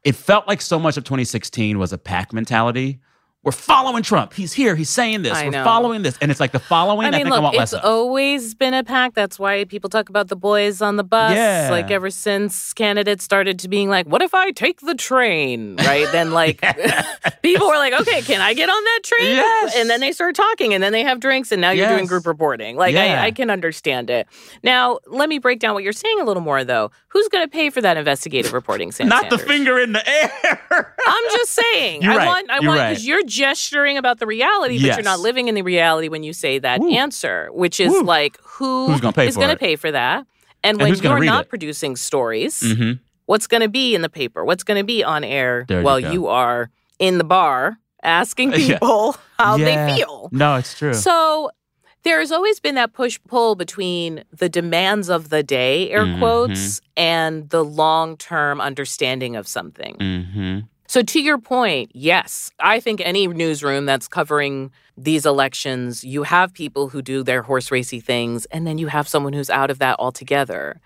[0.05, 3.01] It felt like so much of 2016 was a pack mentality.
[3.47, 4.33] We're following Trump.
[4.33, 4.75] He's here.
[4.75, 5.33] He's saying this.
[5.33, 5.63] I We're know.
[5.63, 6.19] following this.
[6.21, 7.85] And it's like the following, I, I mean, think I look, want it's less of.
[7.85, 9.15] always been a pack.
[9.15, 11.33] That's why people talk about the boys on the bus.
[11.37, 11.69] Yeah.
[11.71, 16.09] Like ever since candidates started to being like, "What if I take the train?" Right?
[16.11, 16.61] then like
[17.43, 19.77] people were like, "Okay, can I get on that train?" Yes.
[19.77, 22.27] And then they start talking, and then they have drinks, and now you're doing group
[22.27, 22.75] reporting.
[22.75, 23.23] Like Yeah.
[23.23, 24.27] I, I can understand it.
[24.65, 26.91] Now let me break down what you're saying a little more, though.
[27.11, 28.91] Who's going to pay for that investigative reporting?
[28.91, 30.95] Sam Not the finger in the air.
[31.07, 32.03] I'm just saying.
[32.03, 32.27] You're I right.
[32.27, 32.51] want.
[32.51, 32.91] I You're want right.
[32.91, 36.33] because you're gesturing about the reality, but you're not living in the reality when you
[36.33, 36.91] say that Woo.
[36.91, 38.03] answer, which is Woo.
[38.05, 40.27] like who Who's gonna pay is for gonna pay for that,
[40.65, 41.49] and, And when you're not it?
[41.49, 42.93] producing stories, hmm
[43.27, 44.45] what's going to be in the paper?
[44.45, 46.13] What's going to be on air There while go.
[46.13, 46.71] you are
[47.01, 48.79] in the bar asking Yeah.
[48.79, 49.65] people how Yeah.
[49.65, 50.29] they feel?
[50.31, 50.93] No, it's true.
[50.93, 51.51] So
[52.05, 56.19] there's always been that push pull between the demands of the day, air Mhm.
[56.21, 59.97] quotes, and the long term understanding of something.
[59.99, 66.23] hmm So, to your point, yes, I think any newsroom that's covering these elections, you
[66.23, 69.71] have people who do their horse racy things, and then you have someone who's out
[69.71, 70.81] of that altogether.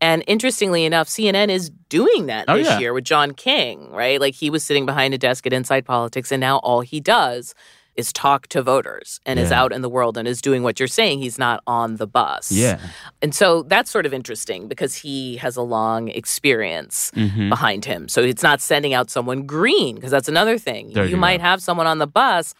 [0.00, 2.78] And interestingly enough, CNN is doing that Oh, this yeah.
[2.78, 4.18] year with John King, right?
[4.20, 7.54] Like he was sitting behind a desk at Inside Politics, and now all he does
[7.96, 10.88] is talk to voters and is out in the world and is doing what you're
[10.88, 11.20] saying.
[11.20, 12.50] He's not on the bus.
[12.50, 12.78] Yeah.
[13.20, 18.08] And so that's sort of interesting because he has a long experience hmm behind him.
[18.08, 20.92] So it's not sending out someone green because that's another thing.
[20.92, 22.54] There you you might have someone on the bus,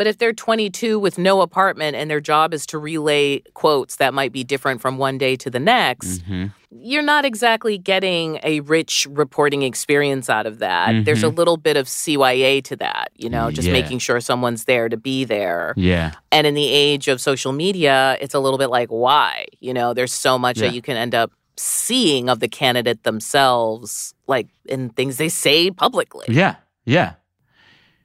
[0.00, 4.14] but if they're 22 with no apartment and their job is to relay quotes that
[4.14, 8.60] might be different from one day to the next, hmm you're not exactly getting a
[8.60, 11.04] rich reporting experience out of that.
[11.04, 13.74] There's a little bit of CYA to that, you know, just Mm-hmm.
[13.74, 13.82] Yeah.
[13.82, 15.74] making sure someone's there to be there.
[15.76, 16.12] Yeah.
[16.30, 19.46] And in the age of social media, it's a little bit like, why?
[19.58, 20.68] You know, there's so much Yeah.
[20.68, 25.72] that you can end up seeing of the candidate themselves, like in things they say
[25.72, 26.26] publicly.
[26.28, 26.54] Yeah.
[26.84, 27.14] Yeah.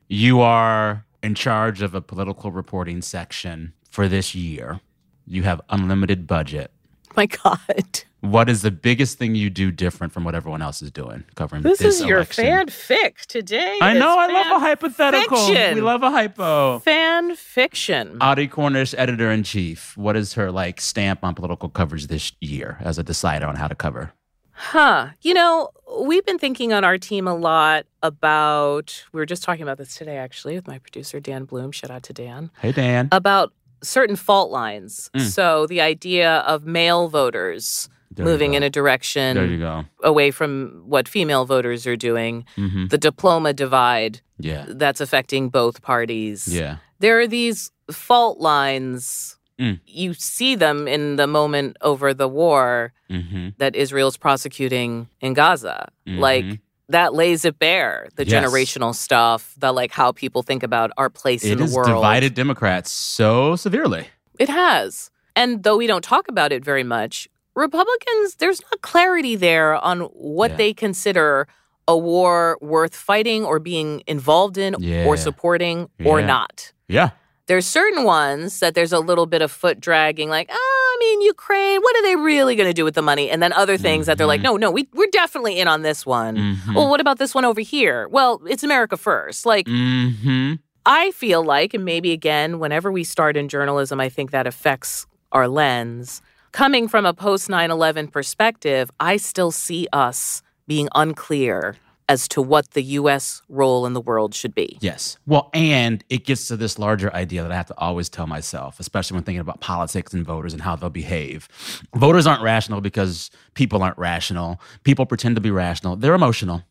[0.07, 4.79] You are in charge of a political reporting section for this year.
[5.25, 6.71] You have unlimited budget.
[7.17, 8.03] My God.
[8.21, 11.63] What is the biggest thing you do different from what everyone else is doing covering
[11.63, 12.45] This, this, is your election?
[12.45, 13.77] fanfic today.
[13.81, 14.17] I know.
[14.19, 15.37] I love a hypothetical.
[15.47, 15.75] fiction.
[15.75, 16.79] We love a hypo.
[16.79, 18.17] fan fiction.
[18.21, 19.97] Audie Cornish, editor in chief.
[19.97, 23.67] What is her like stamp on political coverage this year as a decider on how
[23.67, 24.13] to cover?
[24.57, 25.09] Huh.
[25.21, 25.69] You know,
[26.01, 29.95] we've been thinking on our team a lot about, we were just talking about this
[29.95, 31.71] today actually with my producer, Dan Bloom.
[31.71, 32.49] Shout out to Dan.
[32.61, 33.09] Hey Dan.
[33.11, 33.51] About
[33.83, 35.09] certain fault lines.
[35.15, 35.21] Mm.
[35.21, 39.83] So the idea of male voters There moving in a direction There you go.
[40.03, 44.65] away from what female voters are doing, hmm the diploma divide Yeah.
[44.69, 46.47] that's affecting both parties.
[46.47, 46.77] Yeah.
[46.99, 49.34] There are these fault lines.
[49.59, 49.79] Mm.
[49.85, 55.87] You see them in the moment over the war hmm that Israel's prosecuting in Gaza.
[56.07, 56.19] Mhm.
[56.19, 56.45] Like
[56.89, 58.33] that lays it bare, the Yes.
[58.43, 61.87] generational stuff, the like how people think about our place It in the world.
[61.87, 64.07] It has divided Democrats so severely.
[64.39, 65.09] It has.
[65.35, 70.01] And though we don't talk about it very much, Republicans, there's not clarity there on
[70.13, 70.57] what Yeah.
[70.57, 71.47] they consider
[71.87, 75.05] a war worth fighting or being involved in Yeah.
[75.05, 76.73] or supporting or not.
[76.87, 77.11] Yeah.
[77.47, 81.21] There's certain ones that there's a little bit of foot dragging, like, oh, I mean,
[81.21, 83.29] Ukraine, what are they really going to do with the money?
[83.29, 86.05] And then other things that they're like, no, no, we, we're definitely in on this
[86.07, 86.37] one.
[86.37, 86.73] Mhm.
[86.73, 88.07] Well, what about this one over here?
[88.07, 89.45] Well, it's America first.
[89.45, 90.53] Like, Mm-hmm.
[90.87, 95.05] I feel like, and maybe again, whenever we start in journalism, I think that affects
[95.31, 96.21] our lens.
[96.51, 101.75] Coming from a post 9 11 perspective, I still see us being unclear
[102.07, 103.41] as to what the U.S.
[103.49, 104.77] role in the world should be.
[104.81, 105.17] Yes.
[105.25, 108.79] Well, and it gets to this larger idea that I have to always tell myself,
[108.79, 111.47] especially when thinking about politics and voters and how they'll behave.
[111.95, 114.61] Voters aren't rational because people aren't rational.
[114.83, 115.95] People pretend to be rational.
[115.95, 116.63] They're emotional.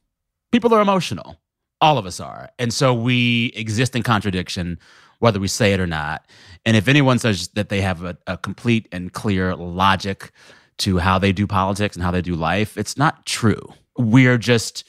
[0.53, 1.40] People are emotional.
[1.81, 2.51] All of us are.
[2.59, 4.79] And so we exist in contradiction,
[5.18, 6.27] whether we say it or not.
[6.64, 10.31] And if anyone says that they have a, a complete and clear logic
[10.79, 13.75] to how they do politics and how they do life, it's not true.
[13.99, 14.85] We're just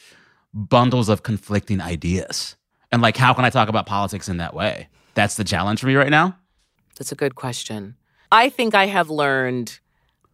[0.55, 2.55] bundles of conflicting ideas.
[2.91, 4.87] And like, how can I talk about politics in that way?
[5.13, 6.37] That's the challenge for me right now.
[6.97, 7.95] That's a good question.
[8.31, 9.79] I think I have learned,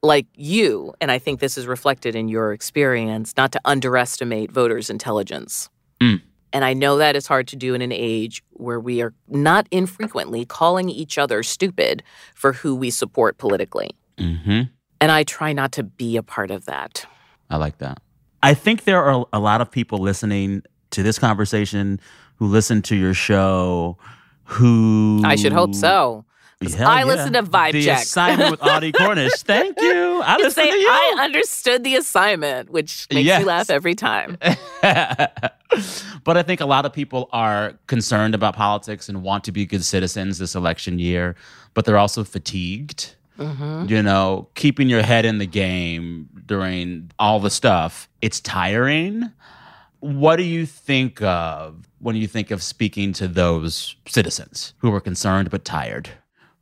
[0.03, 4.89] like you, and I think this is reflected in your experience, not to underestimate voters'
[4.89, 5.69] intelligence.
[5.99, 6.21] Mm.
[6.53, 9.67] And I know that is hard to do in an age where we are not
[9.71, 12.03] infrequently calling each other stupid
[12.35, 13.91] for who we support politically.
[14.17, 14.63] Mm-hmm.
[14.99, 17.05] And I try not to be a part of that.
[17.49, 18.01] I like that.
[18.43, 21.99] I think there are a lot of people listening to this conversation
[22.37, 23.97] who listen to your show
[24.45, 26.25] who I should hope so.
[26.75, 27.05] Hell I yeah.
[27.05, 28.03] listen to Vibe the Check.
[28.03, 29.31] assignment with Audie Cornish.
[29.41, 30.21] Thank you.
[30.23, 30.87] I You listen say to you.
[30.89, 33.39] I understood the assignment, which makes Yes.
[33.39, 34.37] me laugh every time.
[34.81, 39.65] but I think a lot of people are concerned about politics and want to be
[39.65, 41.35] good citizens this election year,
[41.73, 43.15] but they're also fatigued.
[43.39, 43.85] Mm-hmm.
[43.87, 49.31] You know, keeping your head in the game during all the stuff, it's tiring.
[50.01, 54.99] What do you think of when you think of speaking to those citizens who are
[54.99, 56.09] concerned but tired,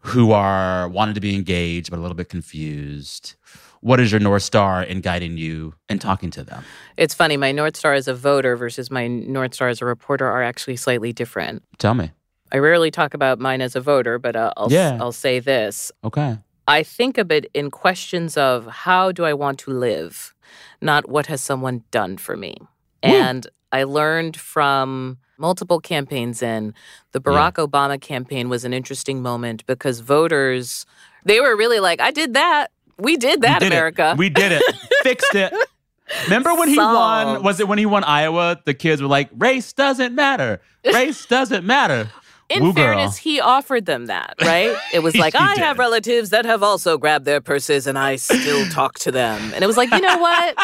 [0.01, 3.33] who are wanting to be engaged but a little bit confused?
[3.81, 6.63] What is your North Star in guiding you and talking to them?
[6.95, 10.27] It's funny, my North Star as a voter versus my North Star as a reporter
[10.27, 11.63] are actually slightly different.
[11.79, 12.11] Tell me.
[12.51, 14.97] I rarely talk about mine as a voter, but uh, I'll, Yeah.
[15.01, 15.91] I'll say this.
[16.03, 16.37] Okay.
[16.69, 20.35] I think of it in questions of how do I want to live,
[20.81, 22.57] not what has someone done for me.
[23.01, 26.75] And I learned from multiple campaigns in
[27.11, 30.85] the Barack Obama campaign was an interesting moment because voters
[31.25, 32.67] they were really like, I did that.
[32.97, 33.75] We did that, We did it.
[33.75, 34.15] America.
[34.17, 34.63] We did it.
[35.01, 35.51] Fixed it.
[36.25, 37.43] Remember when he won?
[37.43, 38.59] Was it when he won Iowa?
[38.65, 40.61] The kids were like, race doesn't matter.
[40.85, 42.09] Race doesn't matter.
[42.49, 42.83] In Woo girl.
[42.83, 44.75] fairness, he offered them that, right?
[44.91, 45.63] It was like, I did.
[45.63, 49.53] have relatives that have also grabbed their purses and I still talk to them.
[49.53, 50.57] And it was like, you know what?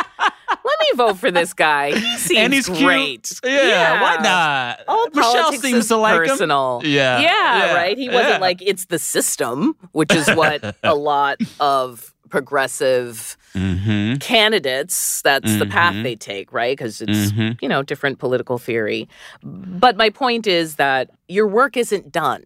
[0.49, 1.91] Let me vote for this guy.
[1.91, 3.39] He seems and he's great.
[3.41, 3.53] cute.
[3.53, 4.79] Yeah, why not?
[4.87, 6.27] All Michelle seems to like him.
[6.27, 6.81] personal.
[6.83, 7.97] Yeah, yeah, yeah, right.
[7.97, 8.37] He wasn't yeah.
[8.39, 14.15] like it's the system, which is what a lot of progressive Mm-hmm.
[14.17, 16.03] candidates that's the path Mhm.
[16.03, 17.57] they take right because it's Mhm.
[17.61, 19.07] you know different political theory
[19.43, 22.43] but my point is that your work isn't done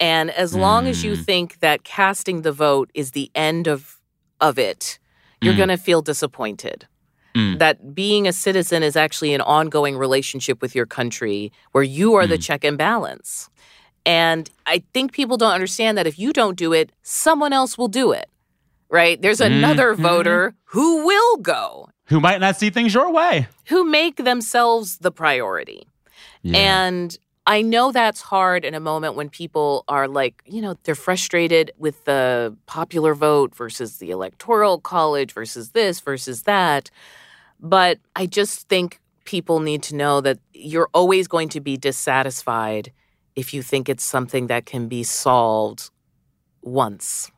[0.00, 1.24] and as long as you Mm.
[1.28, 3.80] think that casting the vote is the end of
[4.40, 4.98] of it
[5.42, 5.62] you're Mm.
[5.62, 6.78] going to feel disappointed
[7.34, 7.58] Mm.
[7.58, 12.26] that being a citizen is actually an ongoing relationship with your country where you are
[12.26, 12.46] the Mm.
[12.46, 13.50] check and balance
[14.06, 14.42] and
[14.74, 18.06] i think people don't understand that if you don't do it someone else will do
[18.12, 18.28] it
[18.88, 20.00] right there's another Mhm.
[20.02, 23.48] voter who will go Who might not see things your way.
[23.68, 25.86] who make themselves the priority.
[26.42, 26.56] Yeah.
[26.58, 27.18] And
[27.48, 31.70] I know that's hard in a moment when people are like, you know, they're frustrated
[31.78, 36.90] with the popular vote versus the electoral college versus this versus that.
[37.60, 42.92] But I just think people need to know that you're always going to be dissatisfied
[43.34, 45.90] if you think it's something that can be solved
[46.62, 47.30] once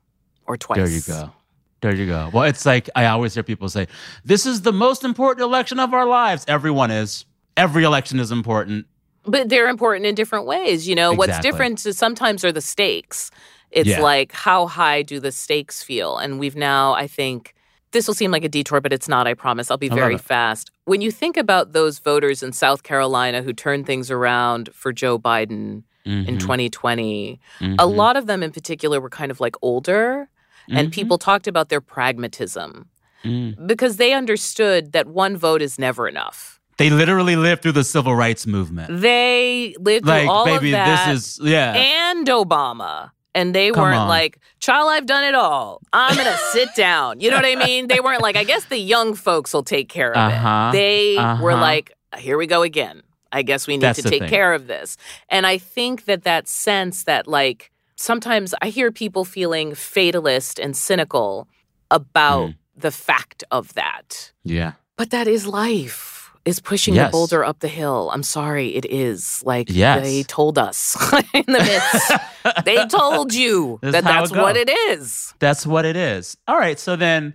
[0.46, 0.76] or twice.
[0.78, 1.32] There you go.
[1.80, 2.30] There you go.
[2.32, 3.86] Well, it's like I always hear people say,
[4.24, 7.24] "This is the most important election of our lives." Everyone is.
[7.56, 8.86] Every election is important.
[9.24, 10.88] But they're important in different ways.
[10.88, 13.30] You know, what's different is sometimes are the stakes.
[13.70, 14.00] It's Yeah.
[14.00, 16.16] like how high do the stakes feel?
[16.16, 17.54] And we've now, I think,
[17.92, 19.70] this will seem like a detour, but it's not, I promise.
[19.70, 20.70] I'll be very fast.
[20.84, 25.18] When you think about those voters in South Carolina who turned things around for Joe
[25.18, 26.40] Biden in Mhm.
[26.40, 27.94] 2020, a Mhm.
[27.96, 30.28] lot of them in particular were kind of like older,
[30.70, 30.92] and Mhm.
[30.92, 32.88] people talked about their pragmatism
[33.24, 33.66] Mm.
[33.66, 36.60] because they understood that one vote is never enough.
[36.78, 39.00] They literally lived through the civil rights movement.
[39.00, 41.08] They lived Like, through all baby, of that.
[41.08, 41.72] this is yeah.
[41.74, 44.08] and Obama And they Come weren't on.
[44.08, 45.80] like, child, I've done it all.
[45.92, 47.20] I'm going to sit down.
[47.20, 47.86] You know what I mean?
[47.86, 50.70] They weren't like, I guess the young folks will take care of Uh-huh.
[50.70, 50.72] it.
[50.72, 51.60] They were Uh-huh.
[51.60, 53.02] like, here we go again.
[53.30, 54.30] I guess we need That's to take thing.
[54.30, 54.96] care of this.
[55.28, 60.76] And I think that that sense that, like, sometimes I hear people feeling fatalist and
[60.76, 61.48] cynical
[61.90, 62.54] about Mm.
[62.76, 64.32] the fact of that.
[64.44, 64.72] Yeah.
[64.96, 66.14] But that is life.
[66.44, 67.08] Is pushing Yes.
[67.08, 68.10] the boulder up the hill.
[68.14, 69.42] I'm sorry, it is.
[69.44, 70.02] Like Yes.
[70.02, 70.96] they told us
[71.34, 72.12] in the midst.
[72.64, 75.34] they told you This that that's what it is.
[75.40, 76.38] That's what it is.
[76.46, 76.78] All right.
[76.78, 77.34] So then,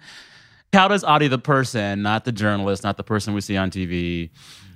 [0.71, 4.31] how does Audie, the person, not the journalist, not the person we see on TV,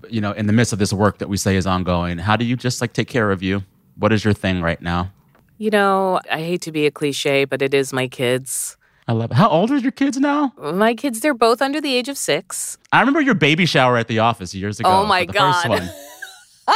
[0.07, 2.45] you know, in the midst of this work that we say is ongoing, how do
[2.45, 3.63] you just like take care of you?
[3.95, 5.11] What is your thing right now?
[5.58, 8.78] You know, I hate to be a cliche, but it is my kids.
[9.08, 9.36] I love it.
[9.36, 10.53] How old are your kids now?
[10.58, 12.78] My kids, they're both under the age of six.
[12.91, 14.89] I remember your baby shower at the office years ago.
[14.89, 15.89] Oh my for the First God.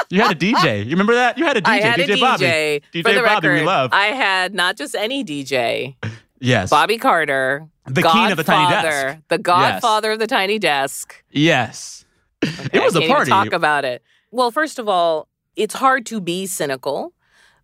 [0.09, 0.83] You had a DJ.
[0.85, 1.37] You remember that?
[1.37, 1.67] You had a DJ.
[1.67, 2.45] I had DJ a Bobby.
[2.45, 2.81] DJ.
[2.93, 3.89] DJ For the Bobby, we love.
[3.93, 5.95] I had not just any DJ,
[6.39, 6.69] yes.
[6.69, 8.83] Bobby Carter, The king of the tiny desk.
[8.85, 11.21] Godfather, the godfather of the tiny desk.
[11.31, 12.05] Yes.
[12.43, 13.29] Okay, it was a party.
[13.29, 14.01] talk about it.
[14.31, 15.27] Well, first of all,
[15.57, 17.13] it's hard to be cynical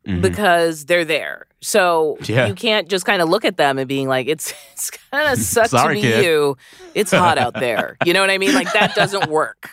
[0.07, 0.21] Mhm.
[0.21, 1.45] because they're there.
[1.61, 2.47] So Yeah.
[2.47, 5.37] you can't just kind of look at them and being like, it's it's kind of
[5.43, 6.23] sucks to be kid.
[6.23, 6.57] you.
[6.95, 7.97] It's hot out there.
[8.05, 8.53] You know what I mean?
[8.53, 9.69] Like that doesn't work.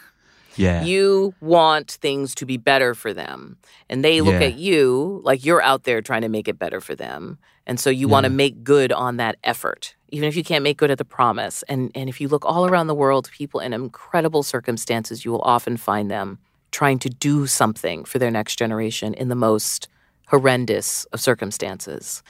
[0.57, 0.83] yeah.
[0.85, 3.57] You want things to be better for them.
[3.89, 4.47] And they look Yeah.
[4.49, 7.39] at you like you're out there trying to make it better for them.
[7.67, 10.77] And so you want to make good on that effort, even if you can't make
[10.77, 11.65] good at the promise.
[11.69, 15.41] And, and if you look all around the world, people in incredible circumstances, you will
[15.43, 16.39] often find them
[16.73, 19.89] trying to do something for their next generation in the most
[20.29, 22.23] horrendous of circumstances.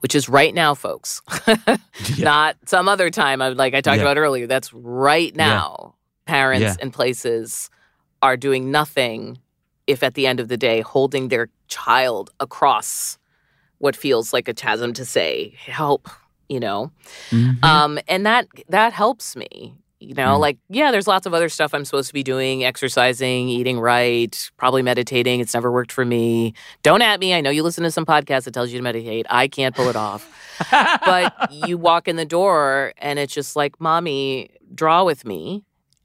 [0.00, 1.22] Which is right now, folks.
[2.18, 4.02] Not some other time, like I talked Yeah.
[4.02, 4.46] about earlier.
[4.48, 5.46] That's right Yeah.
[5.46, 5.94] now.
[6.26, 6.74] Parents Yeah.
[6.80, 7.70] and places
[8.20, 9.38] are doing nothing
[9.86, 13.18] if at the end of the day holding their child across
[13.78, 16.08] what feels like a chasm to say help
[16.48, 16.92] you know
[17.30, 17.62] Mhm.
[17.64, 20.40] um and that that helps me you know Mm.
[20.40, 24.50] like yeah there's lots of other stuff i'm supposed to be doing exercising eating right
[24.56, 26.54] probably meditating it's never worked for me.
[26.82, 29.26] Don't at me i know you listen to some podcast that tells you to meditate
[29.30, 30.28] i can't pull it off.
[30.70, 35.64] But you walk in the door and it's just like mommy draw with me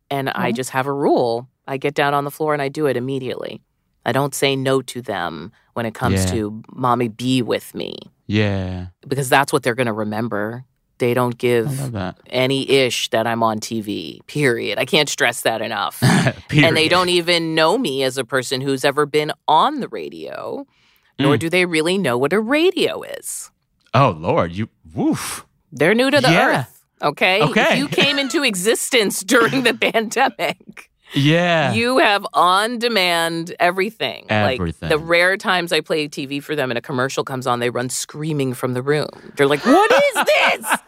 [0.09, 1.49] and i just have a rule.
[1.67, 3.61] I get down on the floor and i do it immediately.
[4.05, 6.31] I don't say no to them when it comes Yeah.
[6.31, 7.97] to mommy be with me.
[8.25, 8.87] Yeah.
[9.07, 10.65] because that's what they're going to remember
[10.99, 11.95] they don't give
[12.27, 16.01] any ish that i'm on tv period i can't stress that enough
[16.51, 20.65] and they don't even know me as a person who's ever been on the radio
[21.19, 21.39] nor Mm.
[21.39, 23.49] do they really know what a radio is
[23.93, 25.45] Oh Lord, you woof.
[25.71, 26.59] they're new to the Yeah.
[26.61, 26.83] earth.
[27.01, 27.41] Okay.
[27.41, 27.71] Okay.
[27.73, 31.73] If you came into existence during the pandemic, Yeah.
[31.73, 34.25] you have on demand everything.
[34.29, 34.89] Everything.
[34.89, 37.69] Like the rare times I play TV for them and a commercial comes on, they
[37.69, 39.09] run screaming from the room.
[39.35, 40.79] They're like, What is this?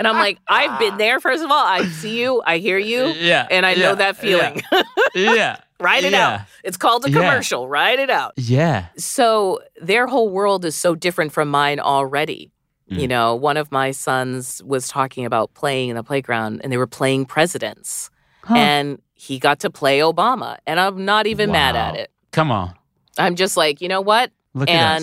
[0.00, 1.64] And I'm like, I've been there, first of all.
[1.64, 3.46] I see you, I hear you, yeah.
[3.50, 4.62] and I know that feeling.
[5.14, 5.34] Yeah.
[5.34, 5.56] yeah.
[5.80, 6.28] Write it Yeah.
[6.28, 6.40] out.
[6.64, 7.20] It's called a Yeah.
[7.20, 7.68] commercial.
[7.68, 8.32] Write it out.
[8.36, 8.86] Yeah.
[8.96, 12.50] So their whole world is so different from mine already.
[12.86, 13.08] You Mm.
[13.08, 16.86] know, one of my sons was talking about playing in the playground and they were
[16.88, 18.10] playing presidents.
[18.42, 18.54] Huh.
[18.56, 20.58] And he got to play Obama.
[20.66, 22.10] And I'm not even mad at it.
[22.32, 22.74] Come on.
[23.18, 24.32] I'm just like, you know what?
[24.54, 25.02] Look at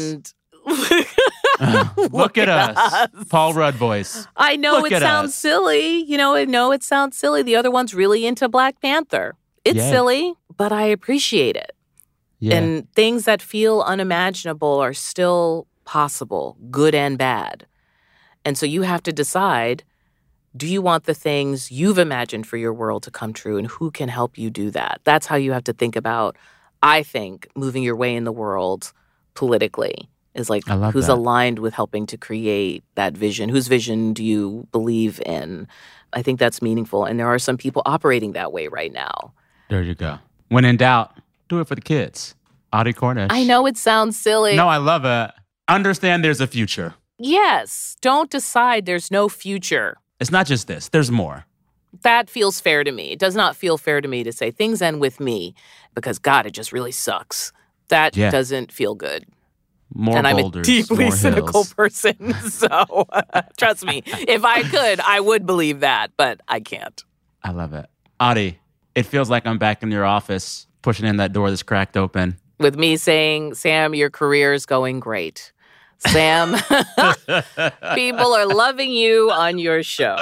[1.59, 1.89] us.
[1.97, 3.07] and Look, at, us.
[3.29, 4.27] Paul Rudd voice.
[4.35, 5.35] I know Look it sounds us.
[5.35, 6.03] silly.
[6.03, 7.43] You know, I know it sounds silly.
[7.43, 9.35] The other one's really into Black Panther.
[9.65, 9.89] It's Yeah.
[9.89, 11.71] silly, but I appreciate it.
[12.39, 12.55] Yeah.
[12.55, 17.65] And things that feel unimaginable are still possible, good and bad.
[18.45, 19.83] And so you have to decide
[20.55, 23.91] do you want the things you've imagined for your world to come true and who
[23.91, 25.01] can help you do that?
[25.03, 26.35] That's how you have to think about,
[26.81, 28.91] I think, moving your way in the world
[29.35, 30.63] politically is like
[30.93, 31.13] who's that.
[31.13, 33.49] aligned with helping to create that vision.
[33.49, 35.67] Whose vision do you believe in?
[36.13, 37.03] I think that's meaningful.
[37.05, 39.33] And there are some people operating that way right now.
[39.69, 40.19] there you go.
[40.49, 41.17] When in doubt,
[41.49, 42.35] do it for the kids.
[42.71, 43.27] Audie Cornish.
[43.31, 44.55] I know it sounds silly.
[44.55, 45.31] No, I love it.
[45.67, 46.93] Understand there's a future.
[47.19, 47.97] Yes.
[48.01, 49.97] Don't decide there's no future.
[50.19, 50.87] It's not just this.
[50.89, 51.45] There's more.
[52.03, 53.11] That feels fair to me.
[53.11, 55.55] It does not feel fair to me to say things end with me
[55.95, 57.51] because God, it just really sucks.
[57.89, 58.29] That Yeah.
[58.29, 59.25] doesn't feel good.
[59.99, 61.73] More and I'm a deeply cynical hills.
[61.75, 62.33] person.
[62.51, 63.07] So
[63.57, 67.03] trust me, if I could, I would believe that, but I can't.
[67.43, 67.87] I love it.
[68.19, 68.59] Audie,
[68.93, 72.37] it feels like I'm back in your office, pushing in that door that's cracked open.
[72.59, 75.51] With me saying, Sam, your career is going great.
[75.97, 76.53] Sam,
[77.95, 80.17] people are loving you on your show.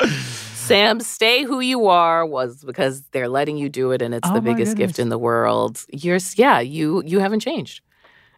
[0.54, 4.34] Sam, stay who you are was because they're letting you do it and it's Oh
[4.34, 5.84] the biggest gift in the world.
[5.92, 7.82] You're yeah, you you haven't changed.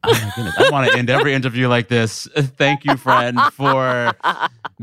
[0.10, 0.55] Oh my goodness.
[0.58, 2.28] I want to end every interview like this.
[2.36, 4.14] Thank you, friend, for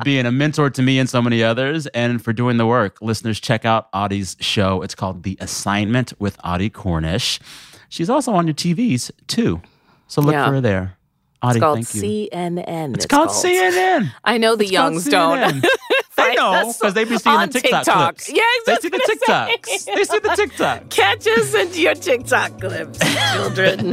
[0.05, 2.99] being a mentor to me and so many others and for doing the work.
[3.01, 4.83] Listeners, check out Audie's show.
[4.83, 7.41] It's called The Assignment with Audie Cornish.
[7.89, 9.63] She's also on your TVs too.
[10.09, 10.47] So look Yeah.
[10.47, 10.97] for her there.
[11.43, 11.79] Audie, It's called.
[11.81, 12.95] CNN.
[12.95, 14.13] It's, called, CNN.
[14.25, 15.65] I know the It's called youngs don't.
[16.17, 18.15] They know because they be seeing the TikTok, TikTok.
[18.19, 18.33] clips.
[18.33, 18.99] Yeah, they see the.
[18.99, 19.85] TikToks.
[19.97, 20.89] they see the TikTok.
[20.89, 22.99] Catch us into your TikTok clips,
[23.35, 23.91] children.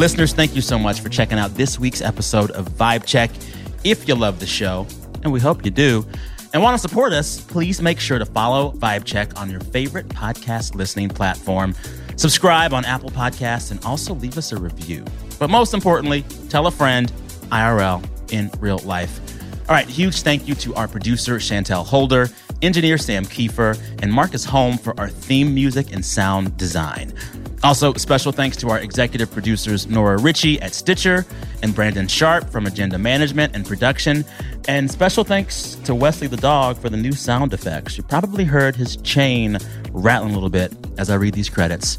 [0.00, 3.30] Listeners, thank you so much for checking out this week's episode of Vibe Check.
[3.84, 4.86] If you love the show,
[5.22, 6.06] and we hope you do,
[6.54, 10.08] and want to support us, please make sure to follow Vibe Check on your favorite
[10.08, 11.74] podcast listening platform.
[12.16, 15.04] Subscribe on Apple Podcasts and also leave us a review.
[15.38, 17.12] But most importantly, tell a friend
[17.52, 19.20] IRL in real life.
[19.68, 22.30] All right, huge thank you to our producer, Chantel Holder,
[22.62, 27.12] engineer Sam Kiefer, and Marcus Holm for our theme music and sound design.
[27.62, 31.26] Also, special thanks to our executive producers, Nora Ritchie at Stitcher
[31.62, 34.24] and Brandon Sharp from Agenda Management and Production.
[34.66, 37.98] And special thanks to Wesley the dog for the new sound effects.
[37.98, 39.58] You probably heard his chain
[39.92, 41.98] rattling a little bit as I read these credits.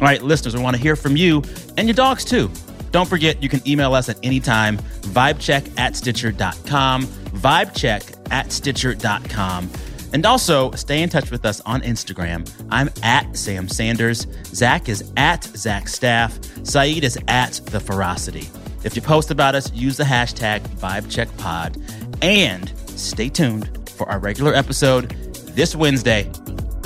[0.00, 1.42] All right, listeners, we want to hear from you
[1.76, 2.50] and your dogs too.
[2.92, 9.70] Don't forget, you can email us at any time, vibecheck at stitcher.com, vibecheck at stitcher.com.
[10.12, 12.50] And also, stay in touch with us on Instagram.
[12.70, 14.26] I'm at Sam Sanders.
[14.46, 16.38] Zach is at Zach Staff.
[16.64, 18.48] Saeed is at The Ferocity.
[18.82, 22.22] If you post about us, use the hashtag VibeCheckPod.
[22.22, 25.10] And stay tuned for our regular episode
[25.54, 26.30] this Wednesday.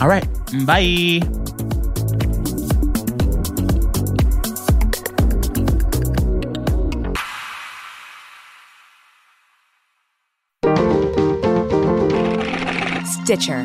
[0.01, 0.27] All right,
[0.67, 1.74] bye.
[13.25, 13.65] Stitcher.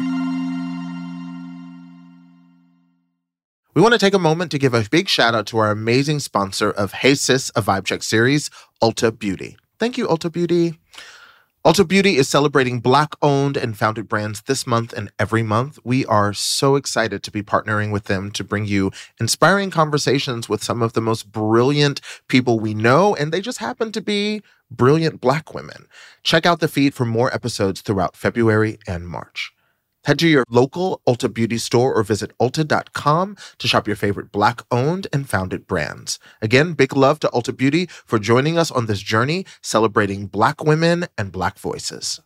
[3.73, 6.19] We want to take a moment to give a big shout out to our amazing
[6.19, 8.49] sponsor of Hey Sis, a Vibe Check series,
[8.81, 9.57] Ulta Beauty.
[9.77, 10.79] Thank you, Ulta Beauty.
[11.69, 15.77] Ulta Beauty is celebrating Black owned and founded brands this month and every month.
[15.83, 20.63] We are so excited to be partnering with them to bring you inspiring conversations with
[20.63, 24.41] some of the most brilliant people we know, and they just happen to be
[24.71, 25.85] brilliant Black women.
[26.23, 29.53] Check out the feed for more episodes throughout February and March.
[30.09, 34.63] Head to your local Ulta Beauty store or visit Ulta.com to shop your favorite Black
[34.71, 36.17] owned and founded brands.
[36.41, 41.05] Again, big love to Ulta Beauty for joining us on this journey celebrating Black women
[41.15, 42.21] and Black voices.